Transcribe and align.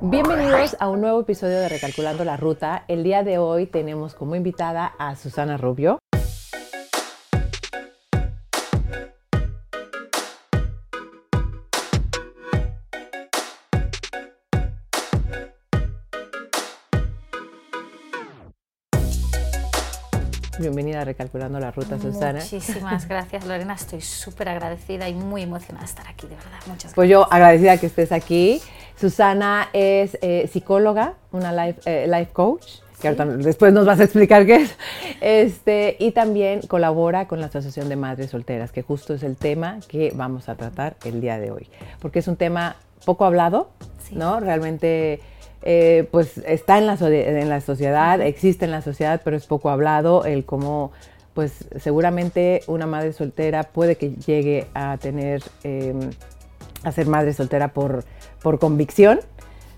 Bienvenidos 0.00 0.76
a 0.80 0.88
un 0.88 1.02
nuevo 1.02 1.20
episodio 1.20 1.60
de 1.60 1.68
Recalculando 1.68 2.24
la 2.24 2.38
Ruta. 2.38 2.84
El 2.88 3.04
día 3.04 3.22
de 3.22 3.36
hoy 3.36 3.66
tenemos 3.66 4.14
como 4.14 4.34
invitada 4.34 4.94
a 4.98 5.14
Susana 5.16 5.58
Rubio. 5.58 5.98
Bienvenida 20.68 21.00
a 21.00 21.04
Recalculando 21.06 21.58
la 21.58 21.70
Ruta, 21.70 21.98
Susana. 21.98 22.40
Muchísimas 22.40 23.08
gracias, 23.08 23.46
Lorena. 23.46 23.72
Estoy 23.72 24.02
súper 24.02 24.50
agradecida 24.50 25.08
y 25.08 25.14
muy 25.14 25.40
emocionada 25.40 25.86
de 25.86 25.90
estar 25.90 26.06
aquí, 26.06 26.26
de 26.26 26.36
verdad. 26.36 26.58
Muchas 26.66 26.66
gracias. 26.66 26.94
Pues 26.94 27.08
yo 27.08 27.26
agradecida 27.32 27.78
que 27.78 27.86
estés 27.86 28.12
aquí. 28.12 28.60
Susana 29.00 29.70
es 29.72 30.18
eh, 30.20 30.46
psicóloga, 30.52 31.14
una 31.32 31.52
life, 31.52 31.80
eh, 31.86 32.06
life 32.06 32.32
coach, 32.34 32.66
que 33.00 33.08
ahorita 33.08 33.24
después 33.24 33.72
nos 33.72 33.86
vas 33.86 33.98
a 34.00 34.04
explicar 34.04 34.44
qué 34.44 34.56
es. 34.56 34.76
Este, 35.22 35.96
y 36.00 36.12
también 36.12 36.60
colabora 36.60 37.28
con 37.28 37.40
la 37.40 37.46
Asociación 37.46 37.88
de 37.88 37.96
Madres 37.96 38.32
Solteras, 38.32 38.70
que 38.70 38.82
justo 38.82 39.14
es 39.14 39.22
el 39.22 39.36
tema 39.36 39.78
que 39.88 40.12
vamos 40.14 40.50
a 40.50 40.54
tratar 40.54 40.96
el 41.06 41.22
día 41.22 41.38
de 41.38 41.50
hoy. 41.50 41.70
Porque 41.98 42.18
es 42.18 42.28
un 42.28 42.36
tema 42.36 42.76
poco 43.06 43.24
hablado, 43.24 43.70
¿no? 44.12 44.38
Realmente 44.38 45.22
eh, 45.62 46.08
pues 46.10 46.38
está 46.38 46.78
en 46.78 46.86
la, 46.86 46.96
en 47.00 47.48
la 47.48 47.60
sociedad, 47.60 48.20
existe 48.20 48.64
en 48.64 48.70
la 48.70 48.82
sociedad, 48.82 49.20
pero 49.24 49.36
es 49.36 49.46
poco 49.46 49.70
hablado 49.70 50.24
el 50.24 50.44
cómo, 50.44 50.92
pues 51.34 51.66
seguramente 51.80 52.62
una 52.66 52.86
madre 52.86 53.12
soltera 53.12 53.64
puede 53.64 53.96
que 53.96 54.10
llegue 54.10 54.66
a 54.74 54.96
tener, 54.98 55.42
em, 55.64 56.10
a 56.84 56.92
ser 56.92 57.06
madre 57.06 57.32
soltera 57.32 57.68
por, 57.68 58.04
por 58.40 58.58
convicción, 58.58 59.20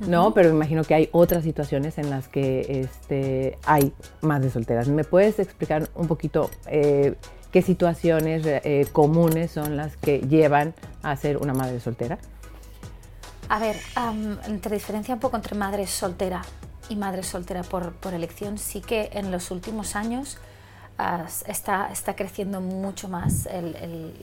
¿no? 0.00 0.34
Pero 0.34 0.50
me 0.50 0.56
imagino 0.56 0.84
que 0.84 0.94
hay 0.94 1.08
otras 1.12 1.44
situaciones 1.44 1.98
en 1.98 2.10
las 2.10 2.28
que 2.28 2.82
este, 2.82 3.58
hay 3.64 3.92
madres 4.20 4.52
solteras. 4.52 4.88
¿Me 4.88 5.04
puedes 5.04 5.38
explicar 5.38 5.88
un 5.94 6.08
poquito 6.08 6.50
eh, 6.66 7.14
qué 7.52 7.62
situaciones 7.62 8.42
eh, 8.46 8.86
comunes 8.92 9.50
son 9.50 9.76
las 9.76 9.96
que 9.96 10.20
llevan 10.20 10.74
a 11.02 11.16
ser 11.16 11.38
una 11.38 11.54
madre 11.54 11.80
soltera? 11.80 12.18
A 13.50 13.58
ver, 13.58 13.76
entre 14.46 14.76
diferencia 14.76 15.12
un 15.12 15.18
poco 15.18 15.34
entre 15.34 15.56
madre 15.56 15.84
soltera 15.88 16.40
y 16.88 16.94
madre 16.94 17.24
soltera 17.24 17.64
por, 17.64 17.94
por 17.94 18.14
elección, 18.14 18.58
sí 18.58 18.80
que 18.80 19.10
en 19.12 19.32
los 19.32 19.50
últimos 19.50 19.96
años 19.96 20.38
está, 21.46 21.90
está 21.90 22.14
creciendo 22.14 22.60
mucho 22.60 23.08
más 23.08 23.48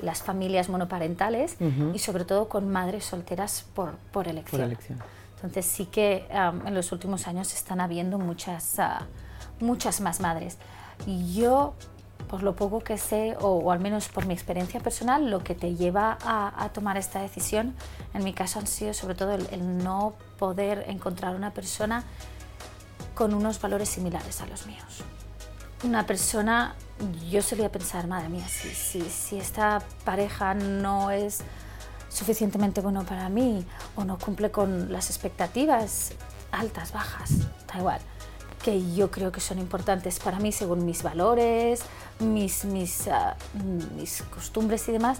las 0.01 0.23
familias 0.23 0.69
monoparentales 0.69 1.57
y 1.93 1.99
sobre 1.99 2.23
todo 2.23 2.47
con 2.47 2.69
madres 2.69 3.03
solteras 3.03 3.65
por, 3.75 3.97
por 4.13 4.29
elección. 4.29 4.61
Por 4.61 4.65
elección. 4.65 4.99
Entonces 5.35 5.65
sí 5.65 5.87
que 5.87 6.25
en 6.31 6.73
los 6.73 6.93
últimos 6.93 7.27
años 7.27 7.53
están 7.53 7.81
habiendo 7.81 8.17
muchas, 8.19 8.79
ah, 8.79 9.07
muchas 9.59 9.99
más 9.99 10.21
madres. 10.21 10.57
Yo 11.35 11.73
por 12.29 12.43
lo 12.43 12.55
poco 12.55 12.81
que 12.81 12.97
sé, 12.97 13.35
o, 13.39 13.71
al 13.71 13.79
menos 13.79 14.09
por 14.09 14.25
mi 14.25 14.33
experiencia 14.33 14.79
personal, 14.79 15.29
lo 15.29 15.43
que 15.43 15.55
te 15.55 15.75
lleva 15.75 16.17
a, 16.23 16.69
tomar 16.73 16.97
esta 16.97 17.21
decisión, 17.21 17.73
en 18.13 18.23
mi 18.23 18.33
caso 18.33 18.59
han 18.59 18.67
sido 18.67 18.93
sobre 18.93 19.15
todo 19.15 19.33
el, 19.33 19.83
no 19.83 20.13
poder 20.37 20.85
encontrar 20.87 21.35
una 21.35 21.51
persona 21.51 22.03
con 23.15 23.33
unos 23.33 23.61
valores 23.61 23.89
similares 23.89 24.41
a 24.41 24.45
los 24.47 24.67
míos. 24.67 25.03
Una 25.83 26.05
persona, 26.05 26.75
yo 27.29 27.41
solía 27.41 27.71
pensar, 27.71 28.07
madre 28.07 28.29
mía, 28.29 28.47
si, 28.47 29.37
esta 29.37 29.81
pareja 30.03 30.53
no 30.53 31.11
es 31.11 31.41
suficientemente 32.09 32.81
bueno 32.81 33.05
para 33.05 33.29
mí 33.29 33.65
o 33.95 34.03
no 34.03 34.17
cumple 34.17 34.51
con 34.51 34.91
las 34.91 35.09
expectativas 35.09 36.13
altas, 36.51 36.91
bajas, 36.91 37.47
da 37.67 37.79
igual 37.79 38.01
que 38.63 38.93
yo 38.93 39.11
creo 39.11 39.31
que 39.31 39.39
son 39.39 39.59
importantes 39.59 40.19
para 40.19 40.39
mí 40.39 40.51
según 40.51 40.85
mis 40.85 41.03
valores, 41.03 41.81
mis, 42.19 42.65
mis, 42.65 43.07
ah, 43.07 43.35
mis 43.95 44.21
costumbres 44.23 44.87
y 44.89 44.91
demás, 44.91 45.19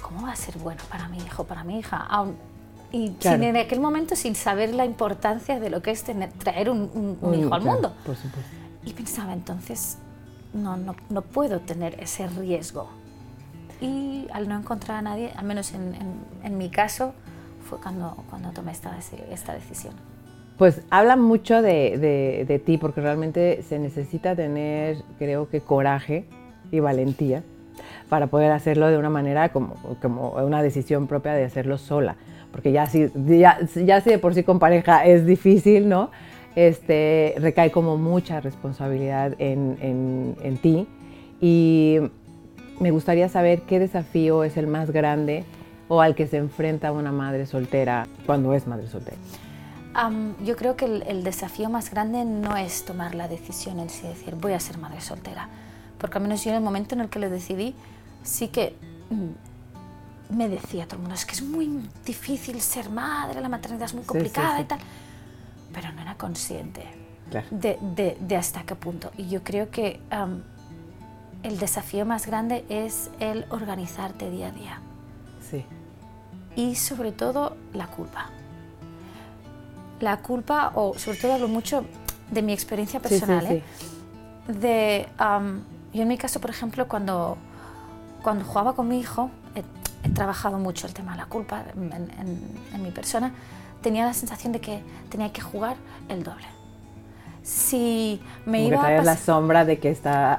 ¿cómo 0.00 0.26
va 0.26 0.32
a 0.32 0.36
ser 0.36 0.58
bueno 0.58 0.82
para 0.90 1.08
mi 1.08 1.18
hijo, 1.18 1.44
para 1.44 1.64
mi 1.64 1.78
hija? 1.78 2.08
y 2.92 3.14
en 3.24 3.56
aquel 3.56 3.80
momento 3.80 4.16
sin 4.16 4.34
saber 4.34 4.72
la 4.72 4.84
importancia 4.84 5.58
de 5.58 5.70
lo 5.70 5.82
que 5.82 5.90
es 5.90 6.04
tener, 6.04 6.32
traer 6.32 6.70
un, 6.70 7.18
hijo 7.38 7.54
al 7.54 7.62
mundo. 7.62 7.92
Y 8.84 8.92
pensaba 8.92 9.32
entonces, 9.32 9.98
no, 10.54 10.76
no, 10.76 10.94
no, 11.10 11.22
puedo 11.22 11.60
tener 11.60 12.00
ese 12.00 12.28
riesgo. 12.28 12.88
Y 13.80 14.26
al 14.32 14.48
no 14.48 14.56
encontrar 14.56 14.98
a 14.98 15.02
nadie, 15.02 15.32
al 15.36 15.44
menos 15.44 15.72
en, 15.72 15.94
en, 15.94 16.24
en 16.44 16.56
mi 16.56 16.70
caso, 16.70 17.12
fue 17.68 17.78
cuando, 17.78 18.16
cuando 18.30 18.50
tomé 18.52 18.72
esta, 18.72 18.96
esta 19.30 19.52
decisión. 19.52 19.94
Pues 20.58 20.80
habla 20.88 21.16
mucho 21.16 21.60
de, 21.60 22.62
ti, 22.64 22.78
porque 22.78 23.02
realmente 23.02 23.62
se 23.62 23.78
necesita 23.78 24.34
tener, 24.34 24.98
creo 25.18 25.50
que, 25.50 25.60
coraje 25.60 26.24
y 26.72 26.80
valentía 26.80 27.42
para 28.08 28.28
poder 28.28 28.52
hacerlo 28.52 28.88
de 28.88 28.96
una 28.96 29.10
manera 29.10 29.50
como, 29.50 29.74
como 30.00 30.30
una 30.30 30.62
decisión 30.62 31.08
propia 31.08 31.34
de 31.34 31.44
hacerlo 31.44 31.76
sola. 31.76 32.16
Porque 32.52 32.72
ya 32.72 32.86
si, 32.86 33.10
ya, 33.26 33.58
ya 33.74 34.00
si 34.00 34.10
de 34.10 34.18
por 34.18 34.34
sí 34.34 34.44
con 34.44 34.58
pareja 34.58 35.04
es 35.04 35.26
difícil, 35.26 35.90
¿no? 35.90 36.10
Este, 36.54 37.34
recae 37.36 37.70
como 37.70 37.98
mucha 37.98 38.40
responsabilidad 38.40 39.34
en, 39.38 39.76
en, 39.82 40.36
en 40.42 40.56
ti. 40.56 40.86
Y 41.38 41.98
me 42.80 42.92
gustaría 42.92 43.28
saber 43.28 43.62
qué 43.62 43.78
desafío 43.78 44.42
es 44.42 44.56
el 44.56 44.68
más 44.68 44.90
grande 44.90 45.44
o 45.88 46.00
al 46.00 46.14
que 46.14 46.26
se 46.26 46.38
enfrenta 46.38 46.92
una 46.92 47.12
madre 47.12 47.44
soltera 47.44 48.06
cuando 48.24 48.54
es 48.54 48.66
madre 48.66 48.86
soltera 48.86 49.18
yo 50.42 50.56
creo 50.56 50.76
que 50.76 50.84
el, 50.84 51.24
desafío 51.24 51.70
más 51.70 51.90
grande 51.90 52.24
no 52.24 52.56
es 52.56 52.84
tomar 52.84 53.14
la 53.14 53.28
decisión 53.28 53.80
en 53.80 53.88
sí, 53.88 54.06
decir 54.06 54.34
voy 54.34 54.52
a 54.52 54.60
ser 54.60 54.78
madre 54.78 55.00
soltera, 55.00 55.48
porque 55.98 56.18
al 56.18 56.22
menos 56.22 56.44
yo 56.44 56.50
en 56.50 56.56
el 56.56 56.62
momento 56.62 56.94
en 56.94 57.00
el 57.00 57.08
que 57.08 57.18
lo 57.18 57.30
decidí, 57.30 57.74
sí 58.22 58.48
que 58.48 58.76
mm, 59.10 60.36
me 60.36 60.48
decía 60.48 60.84
todo 60.84 60.96
el 60.96 61.02
mundo, 61.02 61.14
es 61.14 61.24
que 61.24 61.32
es 61.32 61.42
muy 61.42 61.88
difícil 62.04 62.60
ser 62.60 62.90
madre, 62.90 63.40
la 63.40 63.48
maternidad 63.48 63.86
es 63.86 63.94
muy 63.94 64.04
complicada 64.04 64.60
y 64.60 64.64
tal, 64.64 64.80
pero 65.72 65.92
no 65.92 66.02
era 66.02 66.14
consciente 66.16 66.82
de, 67.50 68.16
de, 68.20 68.36
hasta 68.36 68.64
qué 68.64 68.74
punto. 68.74 69.10
Y 69.16 69.28
yo 69.28 69.42
creo 69.42 69.70
que 69.70 70.00
el 71.42 71.58
desafío 71.58 72.04
más 72.04 72.26
grande 72.26 72.64
es 72.68 73.10
el 73.18 73.46
organizarte 73.50 74.30
día 74.30 74.48
a 74.48 74.52
día. 74.52 74.80
Sí. 75.40 75.64
Y 76.54 76.74
sobre 76.74 77.12
todo 77.12 77.56
la 77.72 77.86
culpa 77.86 78.30
la 80.00 80.18
culpa, 80.18 80.72
o 80.74 80.94
sobre 80.98 81.18
todo 81.18 81.34
hablo 81.34 81.48
mucho 81.48 81.84
de 82.30 82.42
mi 82.42 82.52
experiencia 82.52 83.00
personal, 83.00 83.46
¿eh? 83.46 83.62
de, 84.48 85.06
yo 85.92 86.02
en 86.02 86.08
mi 86.08 86.18
caso, 86.18 86.40
por 86.40 86.50
ejemplo, 86.50 86.86
cuando, 86.88 87.36
cuando 88.22 88.44
jugaba 88.44 88.74
con 88.74 88.88
mi 88.88 88.98
hijo, 88.98 89.30
he, 89.54 90.08
trabajado 90.10 90.58
mucho 90.58 90.86
el 90.86 90.94
tema 90.94 91.12
de 91.12 91.18
la 91.18 91.26
culpa 91.26 91.64
en, 91.74 92.82
mi 92.82 92.90
persona, 92.90 93.32
tenía 93.82 94.06
la 94.06 94.14
sensación 94.14 94.52
de 94.52 94.60
que 94.60 94.80
tenía 95.08 95.32
que 95.32 95.40
jugar 95.40 95.76
el 96.08 96.22
doble. 96.22 96.46
Si 97.42 98.20
me 98.44 98.66
iba 98.66 98.84
a 98.84 99.02
la 99.02 99.16
sombra 99.16 99.64
de 99.64 99.78
que 99.78 99.90
está... 99.90 100.38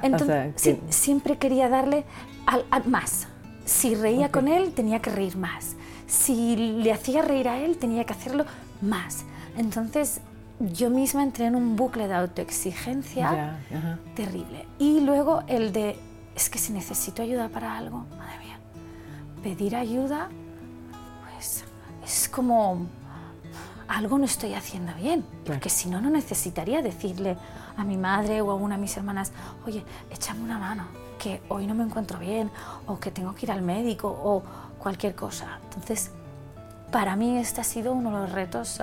siempre 0.90 1.38
quería 1.38 1.68
darle 1.68 2.04
al, 2.46 2.64
más. 2.86 3.28
Si 3.64 3.94
reía 3.94 4.30
con 4.30 4.48
él, 4.48 4.72
tenía 4.72 5.00
que 5.00 5.10
reír 5.10 5.36
más. 5.36 5.76
Si 6.06 6.56
le 6.56 6.92
hacía 6.92 7.22
reír 7.22 7.48
a 7.48 7.58
él, 7.58 7.76
tenía 7.76 8.04
que 8.04 8.14
hacerlo 8.14 8.44
más. 8.80 9.24
Entonces 9.58 10.20
yo 10.60 10.88
misma 10.88 11.22
entré 11.24 11.46
en 11.46 11.56
un 11.56 11.76
bucle 11.76 12.08
de 12.08 12.14
autoexigencia 12.14 13.58
terrible. 14.14 14.66
Y 14.78 15.00
luego 15.00 15.42
el 15.48 15.72
de, 15.72 15.98
es 16.34 16.48
que 16.48 16.58
si 16.58 16.72
necesito 16.72 17.22
ayuda 17.22 17.48
para 17.48 17.76
algo, 17.76 18.06
madre 18.16 18.38
mía, 18.38 18.58
pedir 19.42 19.74
ayuda, 19.76 20.28
pues 21.28 21.64
es 22.04 22.28
como 22.28 22.86
algo 23.88 24.18
no 24.18 24.26
estoy 24.26 24.54
haciendo 24.54 24.94
bien, 24.94 25.24
porque 25.44 25.70
si 25.70 25.88
no, 25.88 26.00
no 26.00 26.08
necesitaría 26.08 26.80
decirle 26.80 27.36
a 27.76 27.82
mi 27.84 27.96
madre 27.96 28.40
o 28.40 28.50
a 28.52 28.54
una 28.54 28.76
de 28.76 28.82
mis 28.82 28.96
hermanas, 28.96 29.32
oye, 29.66 29.84
échame 30.10 30.42
una 30.42 30.58
mano, 30.58 30.84
que 31.18 31.42
hoy 31.48 31.66
no 31.66 31.74
me 31.74 31.82
encuentro 31.84 32.18
bien, 32.18 32.50
o 32.86 33.00
que 33.00 33.10
tengo 33.10 33.34
que 33.34 33.46
ir 33.46 33.52
al 33.52 33.62
médico, 33.62 34.08
o 34.08 34.42
cualquier 34.78 35.14
cosa. 35.14 35.58
Entonces, 35.64 36.12
para 36.92 37.16
mí 37.16 37.38
este 37.38 37.60
ha 37.60 37.64
sido 37.64 37.92
uno 37.92 38.10
de 38.14 38.26
los 38.26 38.32
retos 38.32 38.80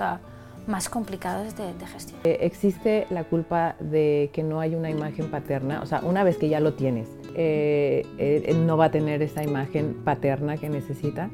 más 0.66 0.88
complicados 0.88 1.56
de, 1.56 1.74
de 1.74 1.86
gestionar. 1.86 2.26
Eh, 2.26 2.38
¿Existe 2.42 3.06
la 3.10 3.24
culpa 3.24 3.76
de 3.80 4.30
que 4.32 4.42
no 4.42 4.60
hay 4.60 4.74
una 4.74 4.90
imagen 4.90 5.30
paterna? 5.30 5.80
O 5.82 5.86
sea, 5.86 6.00
una 6.00 6.24
vez 6.24 6.36
que 6.36 6.48
ya 6.48 6.60
lo 6.60 6.74
tienes, 6.74 7.08
eh, 7.34 8.06
eh, 8.18 8.54
no 8.54 8.76
va 8.76 8.86
a 8.86 8.90
tener 8.90 9.22
esa 9.22 9.42
imagen 9.42 9.94
paterna 10.04 10.56
que 10.56 10.68
necesita. 10.68 11.30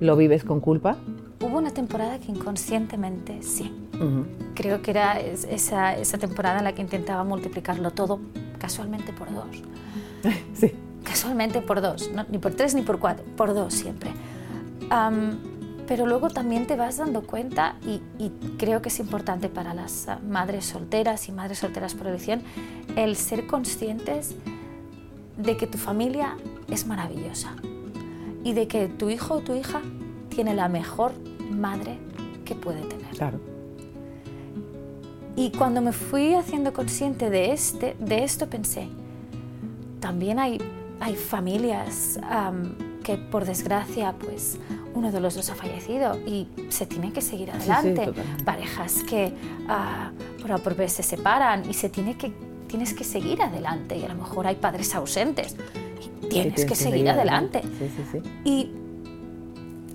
¿Lo 0.00 0.16
vives 0.16 0.44
con 0.44 0.60
culpa? 0.60 0.96
Hubo 1.40 1.58
una 1.58 1.70
temporada 1.70 2.18
que 2.18 2.30
inconscientemente 2.30 3.42
sí. 3.42 3.72
Creo 4.54 4.80
que 4.80 4.92
era 4.92 5.20
esa, 5.20 5.94
esa 5.94 6.16
temporada 6.16 6.58
en 6.58 6.64
la 6.64 6.72
que 6.72 6.80
intentaba 6.80 7.22
multiplicarlo 7.22 7.90
todo 7.90 8.18
casualmente 8.58 9.12
por 9.12 9.30
dos. 9.32 9.62
sí. 10.54 10.72
casualmente 11.04 11.60
por 11.60 11.82
dos, 11.82 12.10
ni 12.30 12.38
por 12.38 12.54
tres 12.54 12.74
ni 12.74 12.80
por 12.80 12.98
cuatro, 12.98 13.24
por 13.36 13.52
dos 13.52 13.74
siempre. 13.74 14.10
Pero 15.90 16.06
luego 16.06 16.30
también 16.30 16.68
te 16.68 16.76
vas 16.76 16.98
dando 16.98 17.22
cuenta, 17.22 17.74
y, 17.84 18.00
y, 18.16 18.30
creo 18.58 18.80
que 18.80 18.90
es 18.90 19.00
importante 19.00 19.48
para 19.48 19.74
las 19.74 20.06
madres 20.24 20.64
solteras 20.66 21.28
y 21.28 21.32
madres 21.32 21.58
solteras 21.58 21.94
por 21.94 22.06
elección, 22.06 22.44
el 22.94 23.16
ser 23.16 23.48
conscientes 23.48 24.36
de 25.36 25.56
que 25.56 25.66
tu 25.66 25.78
familia 25.78 26.36
es 26.68 26.86
maravillosa 26.86 27.56
y 28.44 28.52
de 28.52 28.68
que 28.68 28.86
tu 28.86 29.10
hijo 29.10 29.34
o 29.34 29.40
tu 29.40 29.56
hija 29.56 29.80
tiene 30.28 30.54
la 30.54 30.68
mejor 30.68 31.10
madre 31.50 31.98
que 32.44 32.54
puede 32.54 32.82
tener. 32.82 33.10
Claro. 33.16 33.40
Y 35.34 35.50
cuando 35.50 35.80
me 35.80 35.92
fui 35.92 36.34
haciendo 36.34 36.72
consciente 36.72 37.30
de, 37.30 37.50
este, 37.50 37.96
de 37.98 38.22
esto, 38.22 38.48
pensé, 38.48 38.86
también 39.98 40.38
hay, 40.38 40.62
hay 41.00 41.16
familias 41.16 42.20
que 43.02 43.16
por 43.16 43.44
desgracia, 43.44 44.14
pues 44.20 44.60
uno 44.94 45.12
de 45.12 45.20
los 45.20 45.34
dos 45.34 45.50
ha 45.50 45.54
fallecido 45.54 46.16
y 46.26 46.48
se 46.68 46.86
tiene 46.86 47.12
que 47.12 47.20
seguir 47.20 47.50
adelante. 47.50 48.12
Parejas 48.44 49.02
que 49.08 49.32
uh, 49.64 50.42
por, 50.42 50.60
por 50.60 50.74
vez 50.76 50.92
se 50.92 51.02
separan 51.02 51.68
y 51.68 51.74
se 51.74 51.88
tiene 51.88 52.16
que, 52.16 52.32
tienes 52.66 52.94
que 52.94 53.04
seguir 53.04 53.42
adelante 53.42 53.96
y 53.96 54.04
a 54.04 54.08
lo 54.08 54.14
mejor 54.14 54.46
hay 54.46 54.56
padres 54.56 54.94
ausentes 54.94 55.56
y 56.22 56.26
tienes 56.28 56.64
que 56.64 56.74
seguir 56.74 57.08
adelante. 57.08 57.62
y 58.44 58.70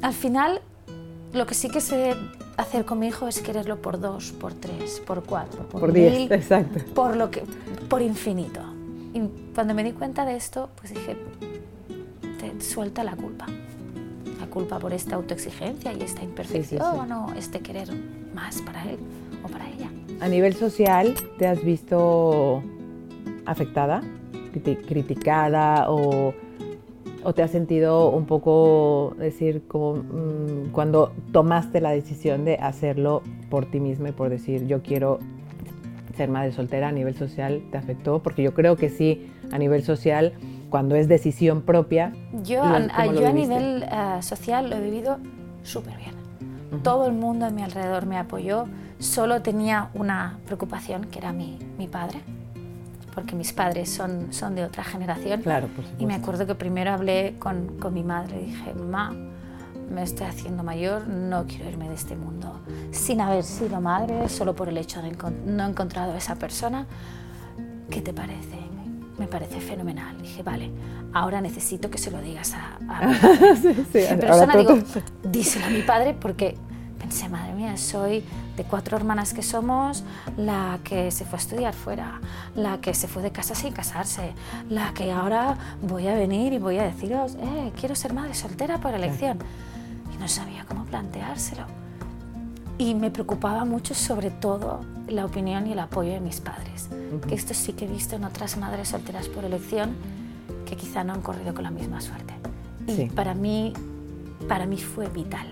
al 0.01 0.13
final, 0.13 0.61
lo 1.33 1.45
que 1.45 1.55
sí 1.55 1.69
que 1.69 1.81
sé 1.81 2.15
hacer 2.57 2.85
con 2.85 2.99
mi 2.99 3.07
hijo 3.07 3.27
es 3.27 3.39
quererlo 3.41 3.81
por 3.81 3.99
dos, 3.99 4.31
por 4.31 4.53
tres, 4.53 5.01
por 5.05 5.23
cuatro, 5.23 5.67
por, 5.67 5.91
diez, 5.91 6.29
exacto. 6.31 6.79
Por, 6.93 7.15
lo 7.15 7.31
que, 7.31 7.43
por 7.89 8.01
infinito. 8.01 8.61
Y 9.13 9.21
cuando 9.53 9.73
me 9.73 9.83
di 9.83 9.93
cuenta 9.93 10.25
de 10.25 10.35
esto, 10.35 10.69
pues 10.75 10.93
dije, 10.93 11.17
te 12.39 12.61
suelta 12.61 13.03
la 13.03 13.15
culpa. 13.15 13.47
Culpa 14.55 14.79
por 14.79 14.93
esta 14.93 15.17
autoexigencia 15.17 15.91
y 15.91 16.01
esta 16.01 16.23
imperfección 16.23 17.11
o 17.11 17.33
este 17.33 17.59
querer 17.59 17.89
más 18.33 18.61
para 18.61 18.83
él 18.89 18.97
o 19.43 19.49
para 19.49 19.67
ella. 19.69 19.91
A 20.21 20.29
nivel 20.29 20.55
social, 20.55 21.13
¿te 21.37 21.45
has 21.45 21.61
visto 21.61 22.63
afectada, 23.45 24.01
criticada 24.87 25.91
o 25.91 26.33
¿O 27.27 27.33
te 27.33 27.41
has 27.41 27.49
sentido 27.49 28.11
un 28.11 28.27
poco, 28.27 29.15
decir, 29.17 29.63
como 29.67 29.95
mm, 29.95 30.69
cuando 30.71 31.11
tomaste 31.31 31.81
la 31.81 31.89
decisión 31.89 32.45
de 32.45 32.57
hacerlo 32.57 33.23
por 33.49 33.65
ti 33.65 33.79
misma 33.79 34.09
y 34.09 34.11
por 34.11 34.29
decir, 34.29 34.67
yo 34.67 34.83
quiero 34.83 35.17
ser 36.15 36.29
madre 36.29 36.51
soltera 36.51 36.89
a 36.89 36.91
nivel 36.91 37.15
social, 37.15 37.63
te 37.71 37.79
afectó? 37.79 38.21
Porque 38.21 38.43
yo 38.43 38.53
creo 38.53 38.75
que 38.75 38.89
sí, 38.89 39.31
a 39.51 39.57
nivel 39.57 39.81
social, 39.81 40.33
cuando 40.69 40.95
es 40.95 41.07
decisión 41.07 41.61
propia. 41.61 42.13
Yo, 42.43 42.63
a, 42.63 43.05
yo 43.07 43.27
a 43.27 43.31
nivel 43.31 43.83
eh, 43.83 44.21
social 44.21 44.69
lo 44.69 44.75
he 44.75 44.81
vivido 44.81 45.17
súper 45.63 45.97
bien. 45.97 46.15
Todo 46.83 47.07
el 47.07 47.13
mundo 47.13 47.45
a 47.45 47.49
mi 47.51 47.63
alrededor 47.63 48.05
me 48.05 48.17
apoyó, 48.17 48.65
solo 48.99 49.41
tenía 49.41 49.89
una 49.93 50.39
preocupación, 50.45 51.05
que 51.05 51.19
era 51.19 51.31
mi, 51.31 51.57
mi 51.77 51.87
padre 51.87 52.21
porque 53.15 53.33
mis 53.33 53.53
padres 53.53 53.89
son, 53.89 54.33
son 54.33 54.55
de 54.55 54.65
otra 54.65 54.83
generación. 54.83 55.41
Claro, 55.41 55.69
Y 55.97 56.05
me 56.05 56.13
acuerdo 56.15 56.45
que 56.45 56.53
primero 56.53 56.91
hablé 56.91 57.35
con, 57.39 57.79
con 57.79 57.93
mi 57.93 58.03
madre 58.03 58.41
y 58.41 58.45
dije, 58.47 58.73
mamá, 58.73 59.15
me 59.89 60.03
estoy 60.03 60.27
haciendo 60.27 60.63
mayor, 60.63 61.07
no 61.07 61.45
quiero 61.45 61.69
irme 61.69 61.87
de 61.87 61.95
este 61.95 62.15
mundo. 62.15 62.59
Sin 62.91 63.21
haber 63.21 63.43
sido 63.43 63.79
madre, 63.79 64.27
solo 64.27 64.53
por 64.53 64.67
el 64.67 64.77
hecho 64.77 65.01
de 65.01 65.15
no 65.45 65.63
he 65.63 65.69
encontrado 65.69 66.11
a 66.11 66.17
esa 66.17 66.35
persona, 66.35 66.87
¿qué 67.89 68.01
te 68.01 68.13
parece? 68.13 68.64
Me 69.17 69.27
parece 69.27 69.61
fenomenal. 69.61 70.21
Dije, 70.21 70.43
vale, 70.43 70.71
ahora 71.13 71.41
necesito 71.41 71.89
que 71.89 71.97
se 71.97 72.11
lo 72.11 72.21
digas 72.21 72.53
a, 72.53 72.77
a 72.89 73.13
sí, 73.55 73.73
sí, 73.73 74.15
persona. 74.19 74.55
Digo, 74.57 74.77
díselo 75.23 75.65
a 75.65 75.69
mi 75.69 75.81
padre 75.81 76.13
porque 76.13 76.57
pensé, 76.99 77.29
madre 77.29 77.53
mía, 77.53 77.77
soy 77.77 78.23
de 78.57 78.63
cuatro 78.63 78.97
hermanas 78.97 79.33
que 79.33 79.41
somos, 79.41 80.03
la 80.37 80.79
que 80.83 81.11
se 81.11 81.23
fue 81.25 81.37
a 81.37 81.41
estudiar 81.41 81.73
fuera, 81.73 82.19
la 82.55 82.79
que 82.79 82.93
se 82.93 83.07
fue 83.07 83.21
de 83.21 83.31
casa 83.31 83.53
sin 83.55 83.73
casarse, 83.73 84.33
la 84.69 84.93
que 84.93 85.11
ahora 85.11 85.57
voy 85.81 86.07
a 86.07 86.15
venir 86.15 86.53
y 86.53 86.57
voy 86.57 86.77
a 86.77 86.83
deciros, 86.83 87.35
eh, 87.35 87.71
quiero 87.79 87.95
ser 87.95 88.13
madre 88.13 88.33
soltera 88.33 88.79
por 88.79 88.93
elección. 88.93 89.39
Y 90.13 90.17
no 90.17 90.27
sabía 90.27 90.65
cómo 90.65 90.85
planteárselo. 90.85 91.84
Y 92.77 92.95
me 92.95 93.11
preocupaba 93.11 93.65
mucho 93.65 93.93
sobre 93.93 94.31
todo 94.31 94.81
la 95.07 95.25
opinión 95.25 95.67
y 95.67 95.73
el 95.73 95.79
apoyo 95.79 96.11
de 96.11 96.19
mis 96.19 96.41
padres, 96.41 96.89
que 97.27 97.35
esto 97.35 97.53
sí 97.53 97.73
que 97.73 97.85
he 97.85 97.87
visto 97.87 98.15
en 98.15 98.23
otras 98.23 98.57
madres 98.57 98.89
solteras 98.89 99.27
por 99.27 99.45
elección 99.45 99.95
que 100.65 100.75
quizá 100.75 101.03
no 101.03 101.13
han 101.13 101.21
corrido 101.21 101.53
con 101.53 101.63
la 101.63 101.71
misma 101.71 102.01
suerte. 102.01 102.33
Y 102.87 103.05
para, 103.09 103.33
mí, 103.33 103.73
para 104.47 104.65
mí 104.65 104.77
fue 104.77 105.07
vital 105.09 105.47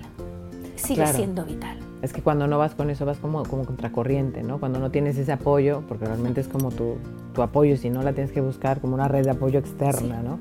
sigue 0.83 1.07
siendo 1.07 1.45
vital. 1.45 1.77
Es 2.01 2.11
que 2.11 2.21
cuando 2.21 2.47
no 2.47 2.57
vas 2.57 2.75
con 2.75 2.89
eso 2.89 3.05
vas 3.05 3.17
como, 3.17 3.43
como 3.43 3.65
contracorriente, 3.65 4.43
¿no? 4.43 4.59
Cuando 4.59 4.79
no 4.79 4.91
tienes 4.91 5.17
ese 5.17 5.31
apoyo, 5.31 5.83
porque 5.87 6.05
realmente 6.05 6.41
es 6.41 6.47
como 6.47 6.71
tu, 6.71 6.97
tu 7.33 7.41
apoyo, 7.41 7.77
si 7.77 7.89
no 7.89 8.03
la 8.03 8.13
tienes 8.13 8.33
que 8.33 8.41
buscar 8.41 8.81
como 8.81 8.93
una 8.93 9.07
red 9.07 9.23
de 9.23 9.31
apoyo 9.31 9.59
externa, 9.59 10.21
¿no? 10.21 10.39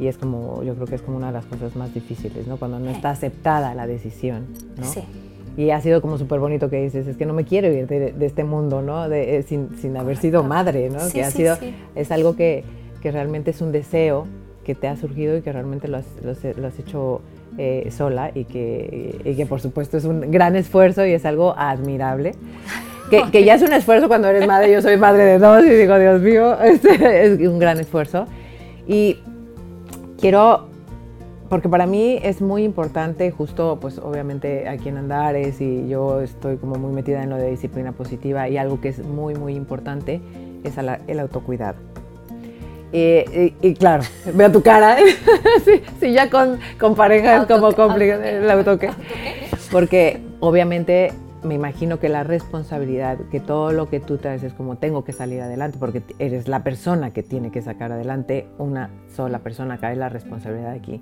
Y 0.00 0.08
es 0.08 0.18
como, 0.18 0.62
yo 0.62 0.74
creo 0.74 0.86
que 0.86 0.96
es 0.96 1.02
como 1.02 1.16
una 1.16 1.28
de 1.28 1.34
las 1.34 1.44
cosas 1.46 1.76
más 1.76 1.94
difíciles, 1.94 2.46
¿no? 2.46 2.56
Cuando 2.56 2.78
no 2.80 2.90
está 2.90 3.10
aceptada 3.10 3.74
la 3.74 3.86
decisión, 3.86 4.46
¿no? 4.76 4.84
Sí. 4.84 5.02
Y 5.58 5.70
ha 5.70 5.80
sido 5.80 6.00
como 6.00 6.18
súper 6.18 6.38
bonito 6.38 6.70
que 6.70 6.80
dices, 6.80 7.08
es 7.08 7.16
que 7.16 7.26
no 7.26 7.34
me 7.34 7.44
quiero 7.44 7.66
ir 7.66 7.88
de, 7.88 8.14
este 8.24 8.44
mundo, 8.44 8.80
¿no? 8.80 9.08
De, 9.08 9.38
eh, 9.38 9.42
sin, 9.42 9.76
sin 9.76 9.96
haber 9.96 10.16
sido 10.16 10.44
madre, 10.44 10.88
¿no? 10.88 11.00
que 11.12 11.24
ha 11.24 11.32
sido, 11.32 11.58
es 11.96 12.12
algo 12.12 12.36
que, 12.36 12.62
que, 13.02 13.10
realmente 13.10 13.50
es 13.50 13.60
un 13.60 13.72
deseo 13.72 14.28
que 14.62 14.76
te 14.76 14.86
ha 14.86 14.96
surgido 14.96 15.36
y 15.36 15.42
que 15.42 15.52
realmente 15.52 15.88
lo 15.88 15.96
has, 15.96 16.06
lo 16.22 16.30
has 16.66 16.78
hecho 16.78 17.22
eh, 17.60 17.88
sola 17.90 18.30
y 18.32 18.44
que, 18.44 19.20
y 19.24 19.34
que 19.34 19.44
por 19.46 19.60
supuesto 19.60 19.96
es 19.96 20.04
un 20.04 20.30
gran 20.30 20.54
esfuerzo 20.54 21.04
y 21.04 21.12
es 21.12 21.24
algo 21.24 21.54
admirable. 21.58 22.36
Que, 23.10 23.24
que, 23.32 23.42
ya 23.42 23.54
es 23.54 23.62
un 23.62 23.72
esfuerzo 23.72 24.06
cuando 24.06 24.28
eres 24.28 24.46
madre, 24.46 24.70
yo 24.70 24.80
soy 24.80 24.96
madre 24.96 25.24
de 25.24 25.38
dos 25.40 25.64
y 25.64 25.70
digo, 25.70 25.98
Dios 25.98 26.20
mío, 26.20 26.56
este 26.62 27.24
es 27.24 27.48
un 27.48 27.58
gran 27.58 27.80
esfuerzo. 27.80 28.26
Y 28.86 29.16
quiero, 30.20 30.67
porque 31.48 31.68
para 31.68 31.86
mí 31.86 32.18
es 32.22 32.40
muy 32.40 32.64
importante, 32.64 33.30
justo 33.30 33.78
pues 33.80 33.98
obviamente 33.98 34.68
aquí 34.68 34.88
en 34.88 34.98
Andares 34.98 35.60
y 35.60 35.88
yo 35.88 36.20
estoy 36.20 36.56
como 36.56 36.76
muy 36.76 36.92
metida 36.92 37.22
en 37.22 37.30
lo 37.30 37.36
de 37.36 37.50
disciplina 37.50 37.92
positiva 37.92 38.48
y 38.48 38.58
algo 38.58 38.80
que 38.80 38.88
es 38.88 38.98
muy, 38.98 39.34
muy 39.34 39.54
importante 39.54 40.20
es 40.64 40.74
el 40.78 41.20
autocuidado. 41.20 41.76
Y, 42.92 43.74
claro, 43.74 44.02
veo 44.34 44.50
tu 44.50 44.62
cara. 44.62 44.96
sí, 46.00 46.12
ya 46.12 46.30
con, 46.30 46.58
con 46.78 46.94
pareja 46.94 47.42
es 47.42 47.46
como 47.46 47.72
complicado 47.72 48.22
el 48.22 48.50
autoque. 48.50 48.90
Porque 49.70 50.20
obviamente 50.40 51.12
me 51.42 51.54
imagino 51.54 52.00
que 52.00 52.08
la 52.08 52.24
responsabilidad, 52.24 53.18
que 53.30 53.40
todo 53.40 53.72
lo 53.72 53.88
que 53.88 54.00
tú 54.00 54.16
traes 54.16 54.42
es 54.42 54.52
como 54.54 54.76
tengo 54.76 55.04
que 55.04 55.12
salir 55.12 55.40
adelante, 55.40 55.76
porque 55.78 56.02
eres 56.18 56.48
la 56.48 56.64
persona 56.64 57.12
que 57.12 57.22
tiene 57.22 57.50
que 57.50 57.62
sacar 57.62 57.92
adelante, 57.92 58.46
una 58.58 58.90
sola 59.14 59.40
persona, 59.40 59.78
cae 59.78 59.94
la 59.96 60.08
responsabilidad 60.08 60.72
aquí. 60.72 61.00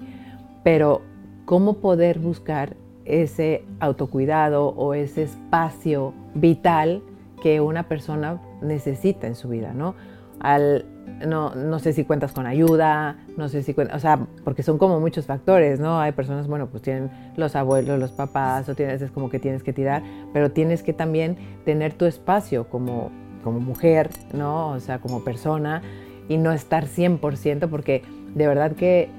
Pero, 0.66 1.02
¿cómo 1.44 1.74
poder 1.74 2.18
buscar 2.18 2.74
ese 3.04 3.64
autocuidado 3.78 4.70
o 4.70 4.94
ese 4.94 5.22
espacio 5.22 6.12
vital 6.34 7.04
que 7.40 7.60
una 7.60 7.84
persona 7.84 8.42
necesita 8.62 9.28
en 9.28 9.36
su 9.36 9.48
vida, 9.48 9.72
¿no? 9.72 9.94
Al 10.40 10.84
no, 11.24 11.54
no 11.54 11.78
sé 11.78 11.92
si 11.92 12.02
cuentas 12.02 12.32
con 12.32 12.46
ayuda, 12.46 13.16
no 13.36 13.48
sé 13.48 13.62
si 13.62 13.74
cuentas, 13.74 13.98
o 13.98 14.00
sea, 14.00 14.26
porque 14.42 14.64
son 14.64 14.76
como 14.76 14.98
muchos 14.98 15.24
factores, 15.26 15.78
¿no? 15.78 16.00
Hay 16.00 16.10
personas, 16.10 16.48
bueno, 16.48 16.66
pues 16.66 16.82
tienen 16.82 17.12
los 17.36 17.54
abuelos, 17.54 18.00
los 18.00 18.10
papás, 18.10 18.68
o 18.68 18.74
tienes, 18.74 19.00
es 19.00 19.12
como 19.12 19.30
que 19.30 19.38
tienes 19.38 19.62
que 19.62 19.72
tirar, 19.72 20.02
pero 20.32 20.50
tienes 20.50 20.82
que 20.82 20.92
también 20.92 21.36
tener 21.64 21.92
tu 21.94 22.06
espacio 22.06 22.68
como, 22.68 23.12
como 23.44 23.60
mujer, 23.60 24.10
¿no? 24.32 24.70
O 24.70 24.80
sea, 24.80 24.98
como 24.98 25.22
persona, 25.22 25.82
y 26.28 26.38
no 26.38 26.50
estar 26.50 26.86
100%, 26.86 27.68
porque 27.68 28.02
de 28.34 28.48
verdad 28.48 28.72
que 28.72 29.10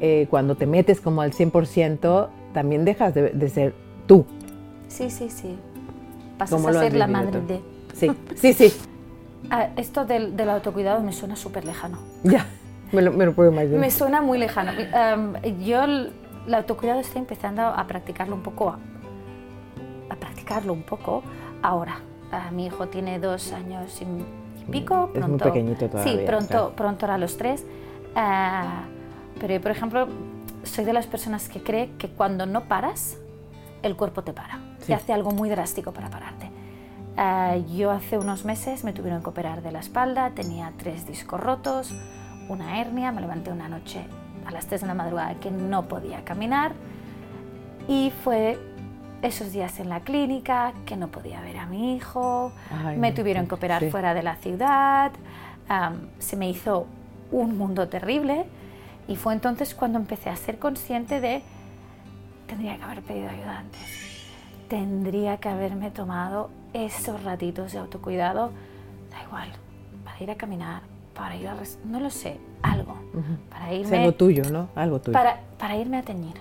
eh, 0.00 0.26
cuando 0.30 0.54
te 0.54 0.66
metes 0.66 1.00
como 1.00 1.20
al 1.20 1.32
100%, 1.32 2.28
también 2.52 2.84
dejas 2.84 3.14
de, 3.14 3.48
ser 3.48 3.74
tú. 4.06 4.24
Sí, 4.88 5.10
sí, 5.10 5.30
sí. 5.30 5.58
Pasas 6.38 6.64
a 6.64 6.72
ser 6.72 6.94
la 6.94 7.06
madre 7.06 7.40
de... 7.42 7.60
Sí, 7.94 8.10
sí, 8.34 8.52
sí. 8.52 8.72
Ah, 9.48 9.70
esto 9.76 10.04
del, 10.04 10.38
autocuidado 10.48 11.00
me 11.00 11.12
suena 11.12 11.34
súper 11.34 11.64
lejano. 11.64 11.98
Ya, 12.22 12.46
me 12.92 13.00
lo, 13.00 13.10
me 13.10 13.30
puedo 13.30 13.50
imaginar. 13.50 13.80
Me 13.80 13.90
suena 13.90 14.20
muy 14.20 14.38
lejano. 14.38 14.72
yo 15.64 15.82
el, 15.82 16.12
autocuidado 16.52 17.00
estoy 17.00 17.20
empezando 17.20 17.62
a 17.62 17.86
practicarlo 17.86 18.34
un 18.34 18.42
poco, 18.42 18.68
a, 18.68 20.14
practicarlo 20.14 20.72
un 20.74 20.82
poco 20.82 21.22
ahora. 21.62 22.00
Ah, 22.30 22.50
mi 22.52 22.66
hijo 22.66 22.88
tiene 22.88 23.18
dos 23.18 23.52
años 23.52 24.00
y 24.02 24.70
pico. 24.70 25.10
Es 25.14 25.26
muy 25.26 25.38
pequeñito 25.38 25.88
todavía. 25.88 26.12
Sí, 26.12 26.20
pronto, 26.26 26.72
pronto 26.76 27.06
hará 27.06 27.16
los 27.18 27.36
tres. 27.36 27.64
Ah, 28.14 28.84
pero 29.40 29.54
yo, 29.54 29.60
por 29.60 29.70
ejemplo, 29.70 30.06
soy 30.62 30.84
de 30.84 30.92
las 30.92 31.06
personas 31.06 31.48
que 31.48 31.62
cree 31.62 31.90
que 31.98 32.08
cuando 32.08 32.46
no 32.46 32.64
paras, 32.64 33.16
el 33.82 33.96
cuerpo 33.96 34.22
te 34.22 34.32
para. 34.32 34.60
Y 34.86 34.92
hace 34.92 35.12
algo 35.12 35.30
muy 35.30 35.48
drástico 35.48 35.92
para 35.92 36.10
pararte. 36.10 36.50
Eh, 37.16 37.64
yo 37.76 37.90
hace 37.90 38.18
unos 38.18 38.44
meses 38.44 38.84
me 38.84 38.92
tuvieron 38.92 39.22
que 39.22 39.30
operar 39.30 39.62
de 39.62 39.72
la 39.72 39.80
espalda, 39.80 40.30
tenía 40.30 40.72
tres 40.76 41.06
discos 41.06 41.40
rotos, 41.40 41.92
una 42.48 42.80
hernia, 42.80 43.12
me 43.12 43.20
levanté 43.20 43.50
una 43.50 43.68
noche 43.68 44.04
a 44.46 44.50
las 44.50 44.66
3 44.66 44.82
de 44.82 44.86
la 44.86 44.94
madrugada 44.94 45.34
que 45.34 45.50
no 45.50 45.86
podía 45.86 46.24
caminar 46.24 46.72
y 47.86 48.12
fue 48.24 48.58
esos 49.22 49.52
días 49.52 49.78
en 49.80 49.88
la 49.90 50.00
clínica 50.00 50.72
que 50.86 50.96
no 50.96 51.08
podía 51.08 51.40
ver 51.42 51.58
a 51.58 51.66
mi 51.66 51.94
hijo, 51.94 52.52
me 52.96 53.12
tuvieron 53.12 53.46
que 53.46 53.54
operar 53.54 53.90
fuera 53.90 54.14
de 54.14 54.22
la 54.22 54.36
ciudad, 54.36 55.12
se 56.18 56.36
me 56.36 56.48
hizo 56.48 56.86
un 57.30 57.58
mundo 57.58 57.88
terrible 57.88 58.46
y 59.10 59.16
fue 59.16 59.32
entonces 59.34 59.74
cuando 59.74 59.98
empecé 59.98 60.30
a 60.30 60.36
ser 60.36 60.60
consciente 60.60 61.20
de 61.20 61.42
tendría 62.46 62.76
que 62.76 62.82
haber 62.84 63.02
pedido 63.02 63.28
ayuda 63.28 63.58
antes, 63.58 63.80
tendría 64.68 65.38
que 65.38 65.48
haberme 65.48 65.90
tomado 65.90 66.48
esos 66.72 67.22
ratitos 67.24 67.72
de 67.72 67.80
autocuidado, 67.80 68.52
da 69.10 69.22
igual, 69.24 69.48
para 70.04 70.22
ir 70.22 70.30
a 70.30 70.36
caminar, 70.36 70.82
para 71.12 71.34
ir 71.34 71.48
a... 71.48 71.56
no 71.84 71.98
lo 71.98 72.08
sé, 72.08 72.38
algo, 72.62 72.94
para 73.50 73.74
irme... 73.74 73.98
algo 73.98 74.14
tuyo, 74.14 74.48
¿no? 74.48 74.68
Algo 74.76 75.00
tuyo. 75.00 75.12
Para, 75.12 75.40
para 75.58 75.76
irme 75.76 75.98
a 75.98 76.02
teñir, 76.02 76.36